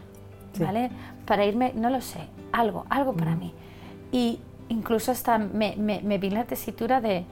¿vale? 0.60 0.92
Para 1.26 1.46
irme, 1.46 1.74
no 1.74 1.90
lo 1.90 2.02
sé, 2.02 2.20
algo, 2.52 2.86
algo 2.92 3.14
para 3.14 3.36
mí. 3.36 3.52
Y 4.12 4.40
incluso 4.70 5.12
hasta 5.12 5.40
me, 5.40 5.76
me, 5.76 6.02
me 6.02 6.20
vi 6.20 6.30
la 6.30 6.46
tesitura 6.46 7.02
de, 7.02 7.26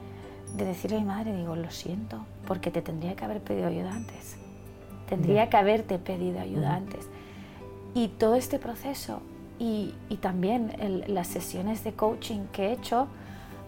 de 0.56 0.64
decirle 0.64 0.96
a 0.96 1.00
mi 1.00 1.06
madre, 1.06 1.36
digo, 1.36 1.54
lo 1.54 1.70
siento, 1.70 2.26
porque 2.44 2.72
te 2.72 2.82
tendría 2.82 3.14
que 3.14 3.24
haber 3.24 3.40
pedido 3.40 3.68
ayuda 3.68 3.92
antes. 3.92 4.36
Tendría 5.08 5.48
que 5.48 5.56
haberte 5.56 5.98
pedido 5.98 6.40
ayuda 6.40 6.74
antes. 6.74 7.08
Y 7.94 8.08
todo 8.08 8.34
este 8.34 8.58
proceso 8.58 9.20
y, 9.58 9.94
y 10.08 10.16
también 10.16 11.04
las 11.08 11.26
sesiones 11.26 11.82
de 11.84 11.92
coaching 11.92 12.40
que 12.52 12.68
he 12.68 12.72
hecho 12.72 13.08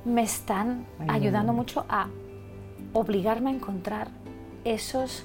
me 0.05 0.23
están 0.23 0.87
ayudando 1.09 1.53
mucho 1.53 1.85
a 1.89 2.09
obligarme 2.93 3.51
a 3.51 3.55
encontrar 3.55 4.09
esos 4.65 5.25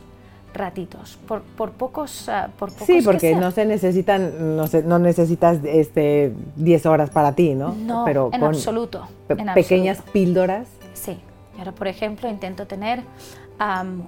ratitos, 0.53 1.17
por, 1.27 1.41
por 1.41 1.72
pocos, 1.72 2.27
uh, 2.29 2.50
por 2.57 2.72
pocos 2.72 2.88
Sí, 2.88 3.01
porque 3.03 3.36
no 3.36 3.51
se 3.51 3.65
necesitan, 3.65 4.55
no, 4.55 4.67
se, 4.67 4.84
no 4.84 5.00
necesitas 5.00 5.60
este, 5.65 6.34
10 6.55 6.86
horas 6.86 7.10
para 7.10 7.34
ti, 7.34 7.53
¿no? 7.53 7.75
No, 7.75 8.05
Pero 8.05 8.29
en, 8.31 8.43
absoluto, 8.43 9.05
en 9.29 9.53
pequeñas 9.53 10.01
píldoras. 10.13 10.67
Sí, 10.93 11.17
ahora 11.57 11.74
por 11.74 11.88
ejemplo 11.88 12.29
intento 12.29 12.65
tener 12.67 13.01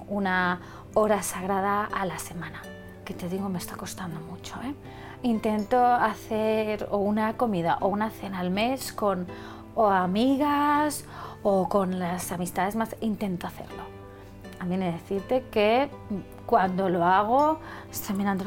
una 0.08 0.60
hora 0.94 1.22
sagrada 1.22 1.84
a 1.84 2.06
la 2.06 2.18
semana, 2.18 2.62
que 3.04 3.14
te 3.14 3.28
digo 3.28 3.48
me 3.48 3.58
está 3.58 3.76
costando 3.76 4.20
mucho. 4.20 4.54
¿eh? 4.64 4.74
Intento 5.22 5.84
hacer 5.84 6.88
o 6.90 6.98
una 6.98 7.36
comida 7.36 7.78
o 7.80 7.88
una 7.88 8.10
cena 8.10 8.40
al 8.40 8.50
mes 8.50 8.92
con 8.92 9.26
o 9.74 9.86
amigas 9.86 11.04
o 11.42 11.68
con 11.68 11.98
las 11.98 12.32
amistades 12.32 12.76
más, 12.76 12.96
intento 13.00 13.46
hacerlo. 13.46 13.82
A 14.60 14.64
mí 14.64 14.76
me 14.76 14.90
decirte 14.90 15.44
que 15.52 15.88
cuando 16.46 16.88
lo 16.88 17.04
hago, 17.04 17.60
estoy 17.90 18.16
mirando, 18.16 18.44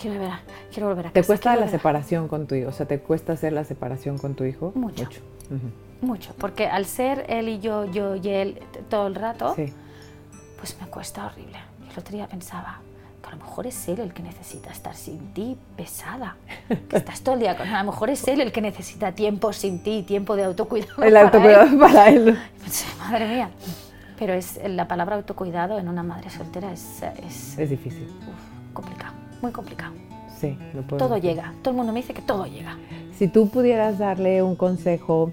quiero 0.00 0.16
volver 0.16 0.32
a, 0.32 0.40
quiero 0.72 0.88
volver 0.88 1.06
a 1.06 1.08
casa. 1.10 1.20
¿Te 1.20 1.26
cuesta 1.26 1.54
la 1.54 1.68
separación 1.68 2.26
con 2.26 2.48
tu 2.48 2.56
hijo? 2.56 2.70
O 2.70 2.72
sea, 2.72 2.86
¿te 2.86 2.98
cuesta 2.98 3.34
hacer 3.34 3.52
la 3.52 3.62
separación 3.62 4.18
con 4.18 4.34
tu 4.34 4.44
hijo? 4.44 4.72
Mucho. 4.74 5.04
Mucho, 5.04 5.20
Mucho 6.00 6.34
porque 6.36 6.66
al 6.66 6.84
ser 6.84 7.26
él 7.28 7.48
y 7.48 7.60
yo, 7.60 7.84
yo 7.84 8.16
y 8.16 8.28
él 8.28 8.62
todo 8.88 9.06
el 9.06 9.14
rato, 9.14 9.54
sí 9.54 9.72
pues 10.56 10.76
me 10.80 10.86
cuesta 10.88 11.26
horrible. 11.26 11.58
El 11.90 11.98
otro 11.98 12.16
día 12.16 12.26
pensaba 12.26 12.80
que 13.22 13.28
a 13.28 13.32
lo 13.32 13.38
mejor 13.38 13.66
es 13.66 13.88
él 13.88 14.00
el 14.00 14.12
que 14.12 14.22
necesita 14.22 14.70
estar 14.70 14.94
sin 14.94 15.32
ti, 15.32 15.56
pesada. 15.76 16.36
Que 16.88 16.96
estás 16.96 17.20
todo 17.20 17.34
el 17.34 17.40
día 17.40 17.56
con 17.56 17.66
él. 17.66 17.74
A 17.74 17.82
lo 17.82 17.90
mejor 17.90 18.10
es 18.10 18.26
él 18.28 18.40
el 18.40 18.52
que 18.52 18.60
necesita 18.60 19.12
tiempo 19.12 19.52
sin 19.52 19.82
ti, 19.82 20.02
tiempo 20.02 20.36
de 20.36 20.44
autocuidado. 20.44 21.02
El 21.02 21.16
autocuidado 21.16 21.78
para 21.78 22.08
él. 22.08 22.38
madre 22.98 23.28
mía. 23.28 23.50
Pero 24.18 24.32
es 24.32 24.58
la 24.66 24.88
palabra 24.88 25.16
autocuidado 25.16 25.78
en 25.78 25.88
una 25.88 26.02
madre 26.02 26.30
soltera 26.30 26.72
es... 26.72 27.02
Es, 27.26 27.58
es 27.58 27.70
difícil. 27.70 28.08
complicado, 28.72 29.14
muy 29.42 29.52
complicado. 29.52 29.92
Sí, 30.38 30.58
lo 30.74 30.82
puedo 30.82 31.06
Todo 31.06 31.18
llega. 31.18 31.54
Todo 31.62 31.72
el 31.72 31.76
mundo 31.76 31.92
me 31.92 32.00
dice 32.00 32.14
que 32.14 32.22
todo 32.22 32.46
llega. 32.46 32.76
Si 33.16 33.28
tú 33.28 33.48
pudieras 33.48 33.98
darle 33.98 34.42
un 34.42 34.56
consejo 34.56 35.32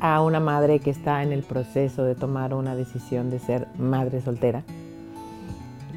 a 0.00 0.22
una 0.22 0.40
madre 0.40 0.80
que 0.80 0.90
está 0.90 1.22
en 1.22 1.32
el 1.32 1.42
proceso 1.42 2.04
de 2.04 2.14
tomar 2.14 2.54
una 2.54 2.74
decisión 2.74 3.30
de 3.30 3.38
ser 3.38 3.68
madre 3.78 4.22
soltera, 4.22 4.62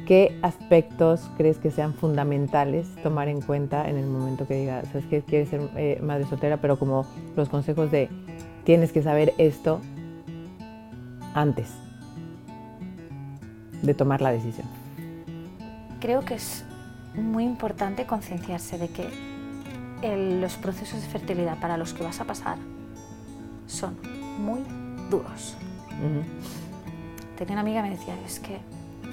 ¿qué 0.06 0.38
aspectos 0.42 1.30
crees 1.38 1.56
que 1.56 1.70
sean 1.70 1.94
fundamentales 1.94 2.86
tomar 3.02 3.28
en 3.28 3.40
cuenta 3.40 3.88
en 3.88 3.96
el 3.96 4.06
momento 4.06 4.46
que 4.46 4.54
diga, 4.54 4.82
sabes 4.84 5.06
que 5.06 5.22
quieres 5.22 5.48
ser 5.48 5.62
eh, 5.76 5.98
madre 6.02 6.26
soltera, 6.26 6.58
pero 6.58 6.78
como 6.78 7.06
los 7.34 7.48
consejos 7.48 7.90
de 7.90 8.10
tienes 8.64 8.92
que 8.92 9.02
saber 9.02 9.32
esto 9.38 9.80
antes 11.32 11.72
de 13.80 13.94
tomar 13.94 14.20
la 14.20 14.32
decisión? 14.32 14.66
Creo 16.00 16.20
que 16.20 16.34
es 16.34 16.64
muy 17.14 17.44
importante 17.44 18.04
concienciarse 18.04 18.76
de 18.76 18.88
que 18.88 19.08
los 20.40 20.56
procesos 20.56 21.00
de 21.00 21.08
fertilidad 21.08 21.58
para 21.58 21.78
los 21.78 21.94
que 21.94 22.04
vas 22.04 22.20
a 22.20 22.24
pasar 22.24 22.58
son 23.66 23.96
muy 24.38 24.60
duros. 25.10 25.56
Tenía 27.36 27.54
una 27.54 27.60
amiga 27.62 27.82
que 27.82 27.90
me 27.90 27.96
decía, 27.96 28.14
es 28.24 28.40
que 28.40 28.60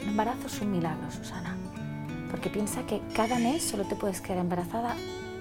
el 0.01 0.09
embarazo 0.09 0.47
es 0.47 0.61
un 0.61 0.71
milagro, 0.71 1.09
Susana, 1.11 1.55
porque 2.29 2.49
piensa 2.49 2.85
que 2.85 3.01
cada 3.15 3.37
mes 3.39 3.63
solo 3.63 3.83
te 3.85 3.95
puedes 3.95 4.21
quedar 4.21 4.39
embarazada 4.39 4.95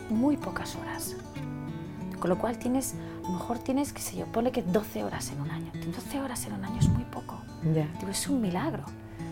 muy 0.08 0.36
pocas 0.36 0.76
horas. 0.76 1.16
Con 2.18 2.28
lo 2.28 2.38
cual 2.38 2.58
tienes, 2.58 2.94
a 3.24 3.28
lo 3.28 3.34
mejor 3.34 3.58
tienes, 3.58 3.92
qué 3.92 4.02
sé 4.02 4.16
yo, 4.16 4.26
ponle 4.26 4.52
que 4.52 4.62
12 4.62 5.04
horas 5.04 5.30
en 5.32 5.40
un 5.40 5.50
año. 5.50 5.70
12 5.74 6.20
horas 6.20 6.44
en 6.46 6.52
un 6.52 6.64
año 6.64 6.78
es 6.78 6.88
muy 6.88 7.04
poco. 7.04 7.38
Digo, 7.62 8.10
es 8.10 8.28
un 8.28 8.40
milagro. 8.40 8.84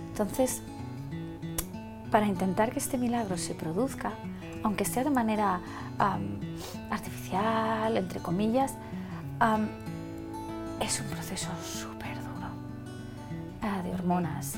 Entonces, 0.08 0.62
para 2.10 2.26
intentar 2.26 2.72
que 2.72 2.78
este 2.78 2.96
milagro 2.96 3.36
se 3.36 3.54
produzca, 3.54 4.12
aunque 4.62 4.84
sea 4.84 5.04
de 5.04 5.10
manera 5.10 5.60
artificial, 6.90 7.96
entre 7.96 8.20
comillas, 8.20 8.74
es 10.80 11.00
un 11.00 11.06
proceso 11.06 11.48
súper 11.62 12.16
duro 12.16 12.48
ah, 13.62 13.82
de 13.82 13.92
hormonas. 13.92 14.54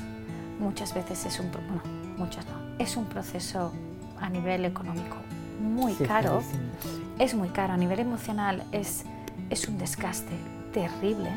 Muchas 0.59 0.93
veces 0.93 1.25
es 1.25 1.39
un, 1.39 1.51
bueno, 1.51 1.81
muchas 2.17 2.45
no, 2.45 2.53
es 2.79 2.95
un 2.97 3.05
proceso 3.05 3.71
a 4.19 4.29
nivel 4.29 4.65
económico 4.65 5.17
muy 5.59 5.93
caro. 5.95 6.41
Es 7.19 7.33
muy 7.33 7.49
caro, 7.49 7.73
a 7.73 7.77
nivel 7.77 7.99
emocional 7.99 8.63
es, 8.71 9.03
es 9.49 9.67
un 9.67 9.77
desgaste 9.77 10.33
terrible. 10.73 11.29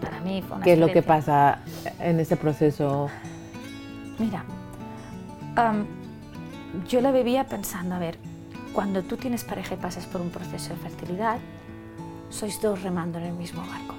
Para 0.00 0.20
mí 0.20 0.44
¿Qué 0.62 0.74
es 0.74 0.78
lo 0.78 0.92
que 0.92 1.02
pasa 1.02 1.60
en 1.98 2.20
ese 2.20 2.36
proceso? 2.36 3.08
Mira, 4.18 4.44
yo 6.86 7.00
la 7.00 7.12
vivía 7.12 7.46
pensando, 7.46 7.94
a 7.94 7.98
ver, 7.98 8.18
cuando 8.74 9.02
tú 9.02 9.16
tienes 9.16 9.44
pareja 9.44 9.74
y 9.74 9.78
pasas 9.78 10.04
por 10.04 10.20
un 10.20 10.28
proceso 10.30 10.74
de 10.74 10.76
fertilidad, 10.76 11.38
sois 12.36 12.60
dos 12.60 12.82
remando 12.82 13.18
en 13.18 13.24
el 13.24 13.32
mismo 13.32 13.62
barco, 13.62 13.94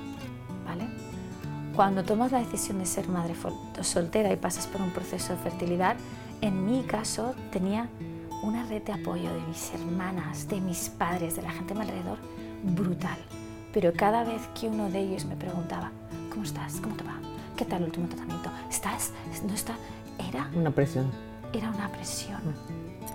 ¿vale? 0.63 0.87
Cuando 1.75 2.03
tomas 2.03 2.31
la 2.31 2.37
decisión 2.37 2.77
de 2.77 2.85
ser 2.85 3.09
madre 3.09 3.33
soltera 3.81 4.31
y 4.31 4.35
pasas 4.35 4.67
por 4.67 4.79
un 4.79 4.91
proceso 4.91 5.33
de 5.33 5.39
fertilidad, 5.39 5.95
en 6.41 6.63
mi 6.63 6.83
caso 6.83 7.33
tenía 7.51 7.89
una 8.43 8.63
red 8.67 8.83
de 8.83 8.93
apoyo 8.93 9.33
de 9.33 9.41
mis 9.41 9.73
hermanas, 9.73 10.47
de 10.47 10.61
mis 10.61 10.89
padres, 10.89 11.35
de 11.35 11.41
la 11.41 11.49
gente 11.49 11.73
a 11.73 11.77
mi 11.77 11.81
alrededor, 11.81 12.19
brutal. 12.63 13.17
Pero 13.73 13.91
cada 13.93 14.23
vez 14.23 14.47
que 14.59 14.67
uno 14.67 14.91
de 14.91 14.99
ellos 14.99 15.25
me 15.25 15.35
preguntaba, 15.35 15.91
¿cómo 16.29 16.43
estás? 16.43 16.79
¿Cómo 16.79 16.95
te 16.95 17.03
va? 17.03 17.17
¿Qué 17.55 17.65
tal 17.65 17.79
el 17.79 17.85
último 17.85 18.07
tratamiento? 18.07 18.51
¿Estás? 18.69 19.13
¿No 19.47 19.53
está? 19.55 19.73
Era... 20.29 20.47
Una 20.53 20.69
presión. 20.69 21.09
Era 21.53 21.71
una 21.71 21.89
presión 21.91 22.41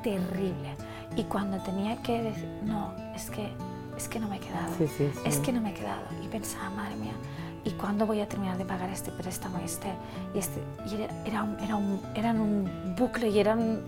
terrible. 0.02 0.74
Y 1.16 1.22
cuando 1.24 1.58
tenía 1.62 2.02
que 2.02 2.22
decir, 2.22 2.48
no, 2.64 2.92
es 3.14 3.30
que 3.30 3.52
es 4.02 4.08
que 4.08 4.18
no 4.18 4.28
me 4.28 4.36
he 4.36 4.40
quedado, 4.40 4.72
es 5.24 5.38
que 5.38 5.52
no 5.52 5.60
me 5.60 5.70
he 5.70 5.74
quedado. 5.74 6.02
Y 6.24 6.26
pensaba, 6.26 6.70
madre 6.70 6.96
mía, 6.96 7.12
¿y 7.64 7.70
cuándo 7.70 8.04
voy 8.04 8.20
a 8.20 8.28
terminar 8.28 8.58
de 8.58 8.64
pagar 8.64 8.90
este 8.90 9.12
préstamo 9.12 9.58
este? 9.58 9.88
Y, 10.34 10.38
este, 10.38 10.60
y 10.90 11.02
era, 11.02 11.24
era, 11.24 11.42
un, 11.44 11.60
era 11.60 11.76
un, 11.76 12.00
eran 12.16 12.40
un 12.40 12.94
bucle 12.98 13.28
y 13.28 13.38
eran, 13.38 13.80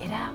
era 0.00 0.32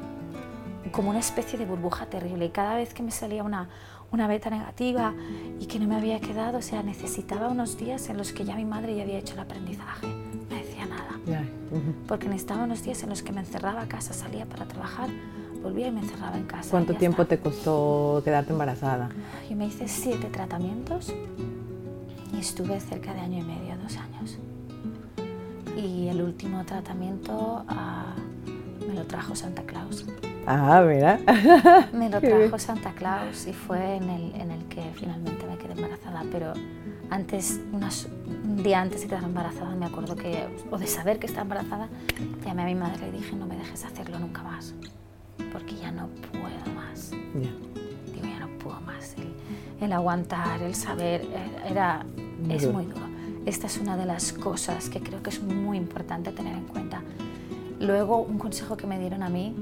como 0.94 1.10
una 1.10 1.20
especie 1.20 1.60
de 1.60 1.66
burbuja 1.66 2.06
terrible. 2.06 2.46
Y 2.46 2.50
cada 2.50 2.76
vez 2.76 2.94
que 2.94 3.04
me 3.04 3.12
salía 3.12 3.44
una, 3.44 3.68
una 4.12 4.28
beta 4.28 4.50
negativa 4.50 5.14
y 5.60 5.66
que 5.66 5.80
no 5.80 5.88
me 5.88 5.98
había 5.98 6.22
quedado, 6.22 6.60
o 6.60 6.62
sea, 6.62 6.82
necesitaba 6.82 7.50
unos 7.50 7.78
días 7.78 8.08
en 8.10 8.18
los 8.18 8.32
que 8.32 8.46
ya 8.46 8.56
mi 8.56 8.66
madre 8.66 8.96
ya 8.96 9.04
había 9.04 9.20
hecho 9.20 9.34
el 9.34 9.42
aprendizaje. 9.42 10.08
No 10.08 10.56
decía 10.56 10.86
nada. 10.86 11.20
Porque 12.08 12.30
necesitaba 12.30 12.64
unos 12.64 12.84
días 12.84 13.04
en 13.04 13.10
los 13.10 13.22
que 13.22 13.34
me 13.34 13.42
encerraba 13.42 13.82
a 13.82 13.88
casa, 13.88 14.14
salía 14.14 14.46
para 14.46 14.66
trabajar 14.66 15.10
volvía 15.62 15.88
y 15.88 15.92
me 15.92 16.02
encerraba 16.02 16.38
en 16.38 16.46
casa. 16.46 16.70
¿Cuánto 16.72 16.94
tiempo 16.96 17.26
te 17.26 17.40
costó 17.40 18.22
quedarte 18.24 18.52
embarazada? 18.52 19.10
Yo 19.50 19.56
me 19.56 19.68
hice 19.68 19.88
siete 19.88 20.28
tratamientos 20.28 21.14
y 22.34 22.40
estuve 22.40 22.80
cerca 22.80 23.14
de 23.14 23.22
año 23.22 23.40
y 23.40 23.44
medio, 23.44 23.78
dos 23.82 23.98
años. 23.98 24.38
Y 25.78 26.08
el 26.08 26.22
último 26.22 26.66
tratamiento 26.66 27.64
ah, 27.68 28.16
me 28.88 28.94
lo 28.94 29.06
trajo 29.06 29.36
Santa 29.36 29.64
Claus. 29.64 30.06
Ah, 30.46 30.84
mira. 30.86 31.20
me 31.94 32.10
lo 32.10 32.20
trajo 32.20 32.60
Santa 32.60 32.92
Claus 32.94 33.48
y 33.48 33.54
fue 33.54 33.98
en 33.98 34.10
el, 34.10 34.36
en 34.36 34.52
el 34.52 34.66
que 34.66 34.82
finalmente 34.96 35.46
me 35.46 35.58
quedé 35.58 35.74
embarazada, 35.74 36.24
pero 36.32 36.54
antes 37.10 37.60
unas, 37.72 38.08
un 38.44 38.62
día 38.64 38.82
antes 38.82 39.02
de 39.02 39.08
quedar 39.08 39.24
embarazada, 39.24 39.76
me 39.76 39.86
acuerdo 39.86 40.16
que, 40.16 40.48
o 40.70 40.78
de 40.78 40.88
saber 40.88 41.20
que 41.20 41.28
estaba 41.28 41.44
embarazada, 41.44 41.90
llamé 42.46 42.64
a 42.64 42.66
mi 42.66 42.76
madre 42.76 43.08
y 43.08 43.18
dije, 43.18 43.36
no 43.36 43.46
me 43.46 43.56
dejes 43.58 43.86
hacerlo 43.86 44.20
nunca 44.20 44.44
más, 44.44 44.74
no 46.02 46.08
puedo 46.32 46.76
más. 46.76 47.12
Digo, 47.12 48.28
ya 48.28 48.40
no 48.40 48.48
puedo 48.60 48.80
más. 48.82 49.16
El, 49.82 49.94
aguantar, 49.94 50.62
el 50.62 50.76
saber, 50.76 51.22
eh, 51.22 51.70
era, 51.70 52.06
es 52.50 52.72
muy 52.72 52.86
duro. 52.86 53.08
Esta 53.46 53.68
es 53.68 53.78
una 53.78 53.98
de 53.98 54.06
las 54.06 54.34
cosas 54.34 54.90
que 54.90 55.00
creo 55.00 55.24
que 55.24 55.30
es 55.30 55.42
muy 55.42 55.78
importante 55.78 56.32
tener 56.32 56.56
en 56.56 56.66
cuenta. 56.66 57.02
Luego, 57.80 58.22
un 58.22 58.38
consejo 58.38 58.76
que 58.76 58.86
me 58.86 59.00
dieron 59.00 59.24
a 59.24 59.30
mí 59.30 59.56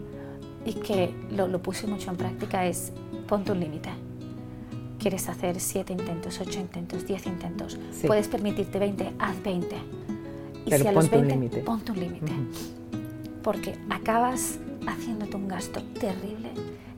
y 0.66 0.74
que 0.74 1.14
lo, 1.32 1.48
lo 1.48 1.62
puse 1.62 1.88
mucho 1.88 2.10
en 2.10 2.18
práctica 2.18 2.66
es, 2.66 2.92
ponte 3.28 3.52
un 3.52 3.60
límite 3.60 3.90
quieres 4.98 5.30
hacer 5.30 5.60
7 5.60 5.94
intentos, 5.94 6.40
8 6.42 6.60
intentos, 6.60 7.08
10 7.08 7.28
intentos, 7.28 7.80
puedes 8.06 8.28
permitirte 8.28 8.78
20, 8.78 9.14
haz 9.20 9.42
20. 9.42 9.76
Y 10.66 10.72
si 10.72 10.88
a 10.88 10.92
los 10.92 11.10
20, 11.10 11.60
ponte 11.60 11.92
un 11.94 12.00
límite. 12.00 12.34
Porque 13.42 13.78
acabas 13.90 14.60
haciéndote 14.88 15.36
un 15.36 15.48
gasto 15.48 15.84
terrible. 16.00 16.52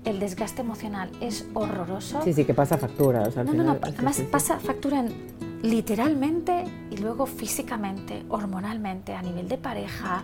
El 0.06 0.20
desgaste 0.20 0.62
emocional 0.62 1.12
es 1.22 1.46
horroroso. 1.54 2.22
Sí, 2.24 2.34
sí, 2.34 2.46
que 2.46 2.54
pasa 2.54 2.78
factura. 2.78 3.30
no, 3.44 3.54
no, 3.54 3.64
no, 3.64 3.78
además 3.82 4.22
pasa 4.32 4.60
factura 4.60 5.04
literalmente 5.62 6.64
y 6.90 6.98
luego 6.98 7.26
físicamente, 7.26 8.24
hormonalmente, 8.30 9.14
a 9.14 9.22
nivel 9.22 9.48
de 9.48 9.58
pareja, 9.58 10.24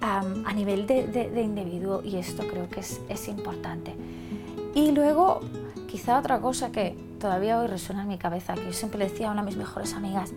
a 0.00 0.52
nivel 0.52 0.86
de, 0.86 1.06
de, 1.06 1.42
individuo 1.42 2.02
y 2.04 2.16
esto 2.16 2.46
creo 2.46 2.68
que 2.68 2.80
es, 2.80 3.00
es 3.08 3.28
importante. 3.28 3.94
Y 4.74 4.90
luego, 4.90 5.40
quizá 5.88 6.18
otra 6.18 6.40
cosa 6.40 6.70
que 6.70 6.94
todavía 7.18 7.58
hoy 7.58 7.68
resuena 7.68 8.02
en 8.02 8.08
mi 8.08 8.18
cabeza, 8.18 8.54
que 8.54 8.66
yo 8.66 8.72
siempre 8.72 8.98
le 8.98 9.08
decía 9.08 9.28
a 9.28 9.32
una 9.32 9.40
de 9.40 9.46
mis 9.46 9.56
mejores 9.56 9.94
amigas, 9.94 10.32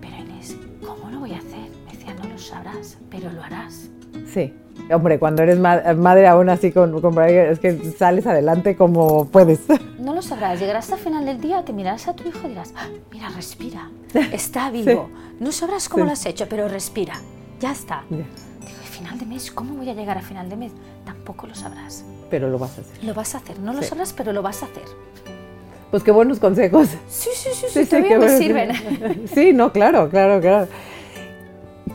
pero 0.00 0.16
Inés, 0.16 0.56
¿cómo 0.84 1.10
lo 1.10 1.20
voy 1.20 1.34
a 1.34 1.38
hacer? 1.38 1.70
Me 1.84 1.92
decía, 1.92 2.14
no 2.14 2.28
lo 2.28 2.38
sabrás, 2.38 2.98
pero 3.08 3.30
lo 3.30 3.42
harás. 3.42 3.88
Sí, 4.32 4.52
hombre, 4.92 5.18
cuando 5.18 5.42
eres 5.42 5.58
madre 5.58 6.26
aún 6.26 6.48
así 6.48 6.72
con, 6.72 7.00
con 7.00 7.18
es 7.22 7.58
que 7.58 7.92
sales 7.92 8.26
adelante 8.26 8.76
como 8.76 9.26
puedes. 9.26 9.60
No 9.98 10.14
lo 10.14 10.22
sabrás, 10.22 10.60
llegarás 10.60 10.92
al 10.92 11.00
final 11.00 11.26
del 11.26 11.40
día, 11.40 11.64
te 11.64 11.72
mirarás 11.72 12.06
a 12.06 12.14
tu 12.14 12.28
hijo 12.28 12.38
y 12.44 12.50
dirás, 12.50 12.72
ah, 12.76 12.86
mira, 13.10 13.28
respira, 13.30 13.90
está 14.32 14.70
vivo. 14.70 15.10
No 15.40 15.50
sabrás 15.50 15.88
cómo 15.88 16.04
lo 16.04 16.12
has 16.12 16.24
hecho, 16.26 16.46
pero 16.48 16.68
respira, 16.68 17.14
ya 17.58 17.72
está. 17.72 18.04
Digo, 18.08 18.24
final 18.96 19.18
de 19.18 19.26
mes, 19.26 19.50
¿cómo 19.50 19.74
voy 19.74 19.90
a 19.90 19.94
llegar 19.94 20.16
a 20.16 20.22
final 20.22 20.48
de 20.48 20.56
mes? 20.56 20.72
Tampoco 21.04 21.48
lo 21.48 21.54
sabrás. 21.56 22.04
Pero 22.30 22.48
lo 22.48 22.58
vas 22.58 22.78
a 22.78 22.82
hacer. 22.82 23.04
Lo 23.04 23.14
vas 23.14 23.34
a 23.34 23.38
hacer, 23.38 23.58
no 23.58 23.72
lo 23.72 23.82
sabrás, 23.82 24.12
pero 24.12 24.32
lo 24.32 24.42
vas 24.42 24.62
a 24.62 24.66
hacer. 24.66 24.84
Pues 25.90 26.02
qué 26.02 26.10
buenos 26.10 26.38
consejos. 26.38 26.88
Sí, 27.08 27.30
sí, 27.34 27.50
sí, 27.52 27.66
sí, 27.68 27.84
sí 27.84 27.96
me 27.96 28.38
sirven. 28.38 28.70
Sí, 29.34 29.52
no, 29.52 29.72
claro, 29.72 30.08
claro, 30.08 30.40
claro. 30.40 30.68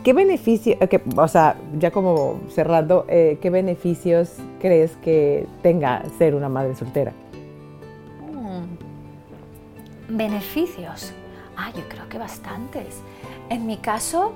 ¿Qué 0.02 0.12
beneficio, 0.12 0.76
o 1.16 1.28
sea, 1.28 1.56
ya 1.78 1.90
como 1.90 2.40
cerrando, 2.48 3.04
eh, 3.08 3.38
qué 3.40 3.50
beneficios 3.50 4.30
crees 4.60 4.96
que 4.96 5.46
tenga 5.62 6.02
ser 6.18 6.34
una 6.34 6.48
madre 6.48 6.74
soltera? 6.74 7.12
Mm. 8.32 10.16
Beneficios. 10.16 11.12
Ah, 11.56 11.70
yo 11.76 11.82
creo 11.88 12.08
que 12.08 12.18
bastantes. 12.18 13.00
En 13.48 13.66
mi 13.66 13.76
caso, 13.76 14.32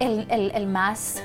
el, 0.00 0.26
el, 0.28 0.50
el 0.54 0.66
más 0.66 1.22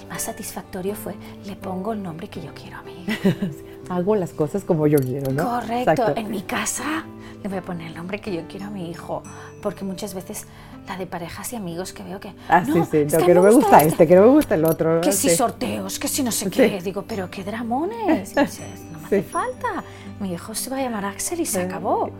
el 0.00 0.08
más 0.08 0.22
satisfactorio 0.22 0.94
fue, 0.94 1.14
le 1.46 1.56
pongo 1.56 1.92
el 1.92 2.02
nombre 2.02 2.28
que 2.28 2.40
yo 2.40 2.52
quiero 2.54 2.78
a 2.78 2.82
mí. 2.82 3.06
Hago 3.88 4.16
las 4.16 4.32
cosas 4.32 4.64
como 4.64 4.86
yo 4.86 4.98
quiero, 4.98 5.32
¿no? 5.32 5.44
Correcto. 5.44 6.14
En 6.16 6.30
mi 6.30 6.42
casa 6.42 7.04
le 7.44 7.50
voy 7.50 7.58
a 7.58 7.62
poner 7.62 7.88
el 7.88 7.94
nombre 7.94 8.22
que 8.22 8.34
yo 8.34 8.40
quiero 8.48 8.66
a 8.66 8.70
mi 8.70 8.90
hijo, 8.90 9.22
porque 9.60 9.84
muchas 9.84 10.14
veces 10.14 10.46
la 10.88 10.96
de 10.96 11.06
parejas 11.06 11.52
y 11.52 11.56
amigos 11.56 11.92
que 11.92 12.02
veo 12.02 12.18
que... 12.18 12.32
Ah, 12.48 12.64
sí, 12.64 12.72
sí, 12.90 13.06
que, 13.06 13.34
no 13.34 13.42
me 13.42 13.50
gusta 13.50 13.82
este, 13.82 14.06
que 14.06 14.16
no 14.16 14.22
me 14.22 14.28
gusta 14.28 14.54
el 14.54 14.64
otro. 14.64 15.02
Que 15.02 15.12
si 15.12 15.28
sorteos, 15.28 15.98
que 15.98 16.08
si 16.08 16.22
no 16.22 16.32
sé 16.32 16.48
qué. 16.48 16.80
Digo, 16.82 17.04
pero 17.06 17.30
qué 17.30 17.44
dramones. 17.44 18.34
no 18.34 18.42
me 18.42 18.48
hace 18.48 19.22
falta. 19.22 19.84
Mi 20.20 20.32
hijo 20.32 20.54
se 20.54 20.70
va 20.70 20.78
a 20.78 20.80
llamar 20.80 21.04
Axel 21.04 21.40
y 21.40 21.44
se 21.44 21.60
acabó. 21.60 22.10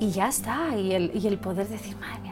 Y 0.00 0.10
ya 0.10 0.28
está. 0.28 0.76
Y 0.76 0.92
el, 0.92 1.12
y 1.14 1.28
el 1.28 1.38
poder 1.38 1.68
decir, 1.68 1.96
madre 1.98 2.20
mía, 2.20 2.31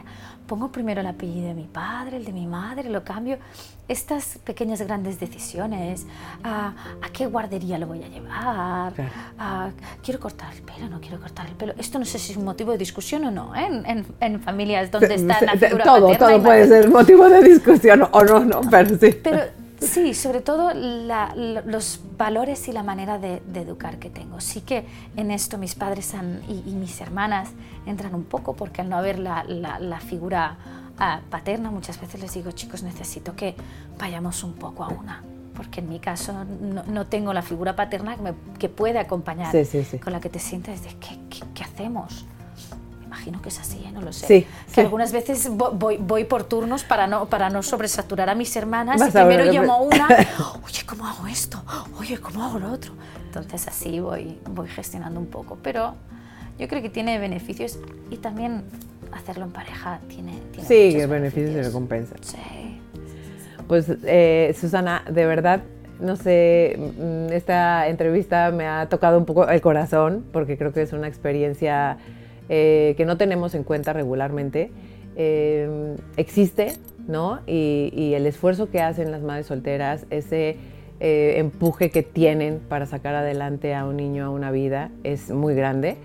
pongo 0.51 0.67
primero 0.69 0.99
el 0.99 1.07
apellido 1.07 1.47
de 1.47 1.53
mi 1.53 1.63
padre, 1.63 2.17
el 2.17 2.25
de 2.25 2.33
mi 2.33 2.45
madre, 2.45 2.89
lo 2.89 3.05
cambio. 3.05 3.37
Estas 3.87 4.37
pequeñas 4.43 4.81
grandes 4.81 5.17
decisiones, 5.17 6.05
a, 6.43 6.73
qué 7.13 7.25
guardería 7.25 7.77
lo 7.77 7.87
voy 7.87 8.03
a 8.03 8.09
llevar, 8.09 8.91
quiero 10.03 10.19
cortar 10.19 10.53
el 10.53 10.61
pelo, 10.61 10.89
no 10.89 10.99
quiero 10.99 11.21
cortar 11.21 11.47
el 11.47 11.53
pelo. 11.53 11.73
Esto 11.77 11.99
no 11.99 12.03
sé 12.03 12.19
si 12.19 12.33
es 12.33 12.37
un 12.37 12.43
motivo 12.43 12.73
de 12.73 12.77
discusión 12.77 13.23
o 13.23 13.31
no, 13.31 13.55
¿eh? 13.55 13.65
en, 13.85 14.05
en, 14.19 14.41
familias 14.41 14.91
donde 14.91 15.15
está 15.15 15.39
la 15.41 15.53
figura 15.53 15.85
Todo, 15.85 16.17
todo 16.17 16.43
puede 16.43 16.67
ser 16.67 16.89
motivo 16.89 17.29
de 17.29 17.43
discusión 17.43 18.05
o 18.11 18.21
no, 18.25 18.43
no, 18.43 18.59
pero 18.69 18.89
sí. 18.97 19.21
Sí, 19.81 20.13
sobre 20.13 20.41
todo 20.41 20.73
los 20.75 22.01
valores 22.15 22.67
y 22.67 22.71
la 22.71 22.83
manera 22.83 23.17
de, 23.17 23.41
educar 23.55 23.97
que 23.97 24.09
tengo. 24.09 24.39
Sí 24.39 24.61
que 24.61 24.85
en 25.15 25.31
esto 25.31 25.57
mis 25.57 25.73
padres 25.73 26.13
y, 26.47 26.71
mis 26.73 27.01
hermanas 27.01 27.49
entran 27.85 28.13
un 28.13 28.23
poco 28.23 28.55
porque 28.55 28.81
al 28.81 28.89
no 28.89 28.97
haber 28.97 29.17
la, 29.17 29.99
figura 29.99 30.57
ah, 30.99 31.21
paterna, 31.29 31.71
muchas 31.71 31.99
veces 31.99 32.21
les 32.21 32.33
digo, 32.33 32.51
chicos, 32.51 32.83
necesito 32.83 33.35
que 33.35 33.55
vayamos 33.97 34.43
un 34.43 34.53
poco 34.53 34.83
a 34.83 34.89
una. 34.89 35.23
Porque 35.55 35.79
en 35.79 35.89
mi 35.89 35.99
caso 35.99 36.45
no, 36.45 37.07
tengo 37.07 37.33
la 37.33 37.41
figura 37.41 37.75
paterna 37.75 38.15
que, 38.15 38.21
me, 38.21 38.33
que 38.59 38.69
puede 38.69 38.99
acompañar, 38.99 39.51
con 40.03 40.13
la 40.13 40.19
que 40.19 40.29
te 40.29 40.39
de 40.39 40.95
¿qué, 40.99 41.43
qué 41.53 41.63
hacemos? 41.63 42.25
Imagino 43.21 43.41
que 43.41 43.49
es 43.49 43.59
así, 43.59 43.83
¿eh? 43.85 43.91
no 43.93 44.01
lo 44.01 44.11
sé. 44.11 44.25
Sí, 44.25 44.47
que 44.73 44.81
algunas 44.81 45.11
veces 45.11 45.47
voy, 45.49 45.97
voy, 45.97 46.23
por 46.23 46.43
turnos 46.43 46.83
para 46.83 47.05
no, 47.05 47.27
para 47.27 47.49
no 47.51 47.61
sobresaturar 47.61 48.29
a 48.29 48.35
mis 48.35 48.55
hermanas 48.55 48.99
y 48.99 49.11
primero 49.11 49.45
llamo 49.45 49.73
a 49.73 49.81
una, 49.81 50.07
oye, 50.65 50.81
¿cómo 50.87 51.05
hago 51.05 51.27
esto? 51.27 51.63
Oye, 51.99 52.17
¿cómo 52.17 52.43
hago 52.43 52.57
lo 52.57 52.71
otro? 52.71 52.93
Entonces 53.25 53.67
así 53.67 53.99
voy, 53.99 54.39
voy 54.49 54.67
gestionando 54.67 55.19
un 55.19 55.27
poco, 55.27 55.59
pero 55.61 55.93
yo 56.57 56.67
creo 56.67 56.81
que 56.81 56.89
tiene 56.89 57.19
beneficios 57.19 57.77
y 58.09 58.17
también 58.17 58.63
hacerlo 59.11 59.45
en 59.45 59.51
pareja 59.51 59.99
tiene, 60.07 60.39
tiene 60.51 60.67
Sí, 60.67 60.97
que 60.97 61.05
beneficios 61.05 61.51
y 61.51 61.61
recompensa. 61.61 62.15
Sí. 62.21 62.81
Pues 63.67 63.85
eh, 64.03 64.55
Susana, 64.59 65.03
de 65.09 65.25
verdad, 65.27 65.61
no 65.99 66.15
sé, 66.15 66.75
mm, 66.77 67.33
esta 67.33 67.87
entrevista 67.87 68.51
me 68.51 68.65
ha 68.65 68.89
tocado 68.89 69.19
un 69.19 69.25
poco 69.25 69.47
el 69.47 69.61
corazón 69.61 70.25
porque 70.33 70.57
creo 70.57 70.73
que 70.73 70.81
es 70.81 70.91
una 70.91 71.07
experiencia 71.07 71.97
eh, 72.53 72.95
que 72.97 73.05
no 73.05 73.15
tenemos 73.15 73.55
en 73.55 73.63
cuenta 73.63 73.93
regularmente, 73.93 74.71
eh, 75.15 75.95
existe, 76.17 76.73
¿no? 77.07 77.39
Y, 77.47 78.11
el 78.13 78.27
esfuerzo 78.27 78.69
que 78.69 78.81
hacen 78.81 79.09
las 79.09 79.21
madres 79.21 79.45
solteras, 79.45 80.05
ese 80.09 80.57
eh, 80.99 81.35
empuje 81.37 81.91
que 81.91 82.03
tienen 82.03 82.59
para 82.59 82.87
sacar 82.87 83.15
adelante 83.15 83.73
a 83.73 83.85
un 83.85 83.95
niño, 83.95 84.25
a 84.25 84.29
una 84.29 84.51
vida, 84.51 84.91
es 85.05 85.29
muy 85.29 85.55
grande. 85.55 85.95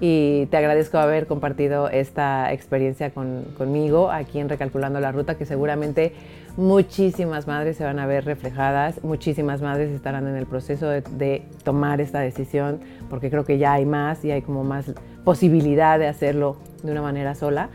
Y 0.00 0.46
te 0.46 0.58
agradezco 0.58 0.98
haber 0.98 1.26
compartido 1.26 1.88
esta 1.88 2.52
experiencia 2.52 3.10
conmigo 3.10 4.12
aquí 4.12 4.38
en 4.38 4.48
Recalculando 4.48 5.00
la 5.00 5.10
Ruta, 5.10 5.36
que 5.36 5.44
seguramente 5.44 6.12
muchísimas 6.56 7.48
madres 7.48 7.78
se 7.78 7.84
van 7.84 7.98
a 7.98 8.06
ver 8.06 8.24
reflejadas, 8.24 9.02
muchísimas 9.02 9.60
madres 9.60 9.90
estarán 9.90 10.28
en 10.28 10.36
el 10.36 10.46
proceso 10.46 10.88
de, 10.88 11.00
de 11.00 11.42
tomar 11.64 12.00
esta 12.00 12.20
decisión, 12.20 12.78
porque 13.10 13.28
creo 13.28 13.44
que 13.44 13.58
ya 13.58 13.72
hay 13.72 13.86
más 13.86 14.24
y 14.24 14.30
hay 14.30 14.42
como 14.42 14.62
más 14.62 14.94
posibilidad 15.26 15.98
de 15.98 16.06
hacerlo 16.06 16.56
de 16.84 16.92
una 16.92 17.02
manera 17.02 17.34
sola. 17.34 17.68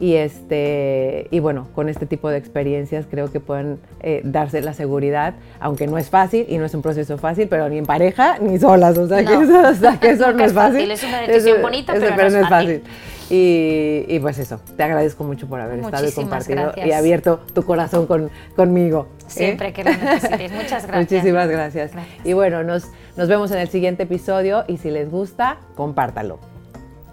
Y, 0.00 0.14
este, 0.14 1.28
y 1.30 1.38
bueno, 1.38 1.68
con 1.74 1.88
este 1.88 2.06
tipo 2.06 2.30
de 2.30 2.38
experiencias 2.38 3.06
creo 3.08 3.30
que 3.30 3.40
pueden 3.40 3.78
eh, 4.00 4.22
darse 4.24 4.62
la 4.62 4.72
seguridad, 4.72 5.34
aunque 5.60 5.86
no 5.86 5.98
es 5.98 6.08
fácil 6.08 6.46
y 6.48 6.56
no 6.56 6.64
es 6.64 6.74
un 6.74 6.80
proceso 6.80 7.16
fácil, 7.18 7.46
pero 7.46 7.68
ni 7.68 7.76
en 7.76 7.84
pareja 7.84 8.38
ni 8.40 8.58
solas. 8.58 8.96
O 8.96 9.06
sea, 9.06 9.18
que, 9.22 9.34
eso, 9.34 10.32
no 10.32 10.44
es 10.44 10.52
fácil. 10.54 10.90
Es 10.90 11.04
una 11.04 11.20
decisión 11.20 11.60
bonita, 11.60 11.92
pero, 11.92 12.30
no, 12.30 12.38
es 12.38 12.48
fácil. 12.48 12.82
Y, 13.30 14.18
pues 14.20 14.38
eso, 14.38 14.60
te 14.76 14.82
agradezco 14.82 15.24
mucho 15.24 15.46
por 15.46 15.60
haber 15.60 15.80
estado 15.80 16.08
y 16.08 16.12
compartido 16.12 16.72
y 16.82 16.92
abierto 16.92 17.40
tu 17.52 17.64
corazón 17.64 18.06
con, 18.06 18.30
conmigo. 18.56 19.08
¿eh? 19.18 19.24
Siempre 19.28 19.74
que 19.74 19.84
lo 19.84 19.90
necesites. 19.90 20.52
Muchas 20.52 20.86
gracias. 20.86 20.96
Muchísimas 20.96 21.48
gracias. 21.48 21.92
Y 22.24 22.32
bueno, 22.32 22.64
nos, 22.64 22.88
nos 23.16 23.28
vemos 23.28 23.50
en 23.50 23.58
el 23.58 23.68
siguiente 23.68 24.04
episodio 24.04 24.64
y 24.68 24.78
si 24.78 24.90
les 24.90 25.10
gusta, 25.10 25.58
compártalo. 25.74 26.53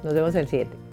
Nos 0.03 0.13
vemos 0.13 0.35
el 0.35 0.47
7. 0.47 0.90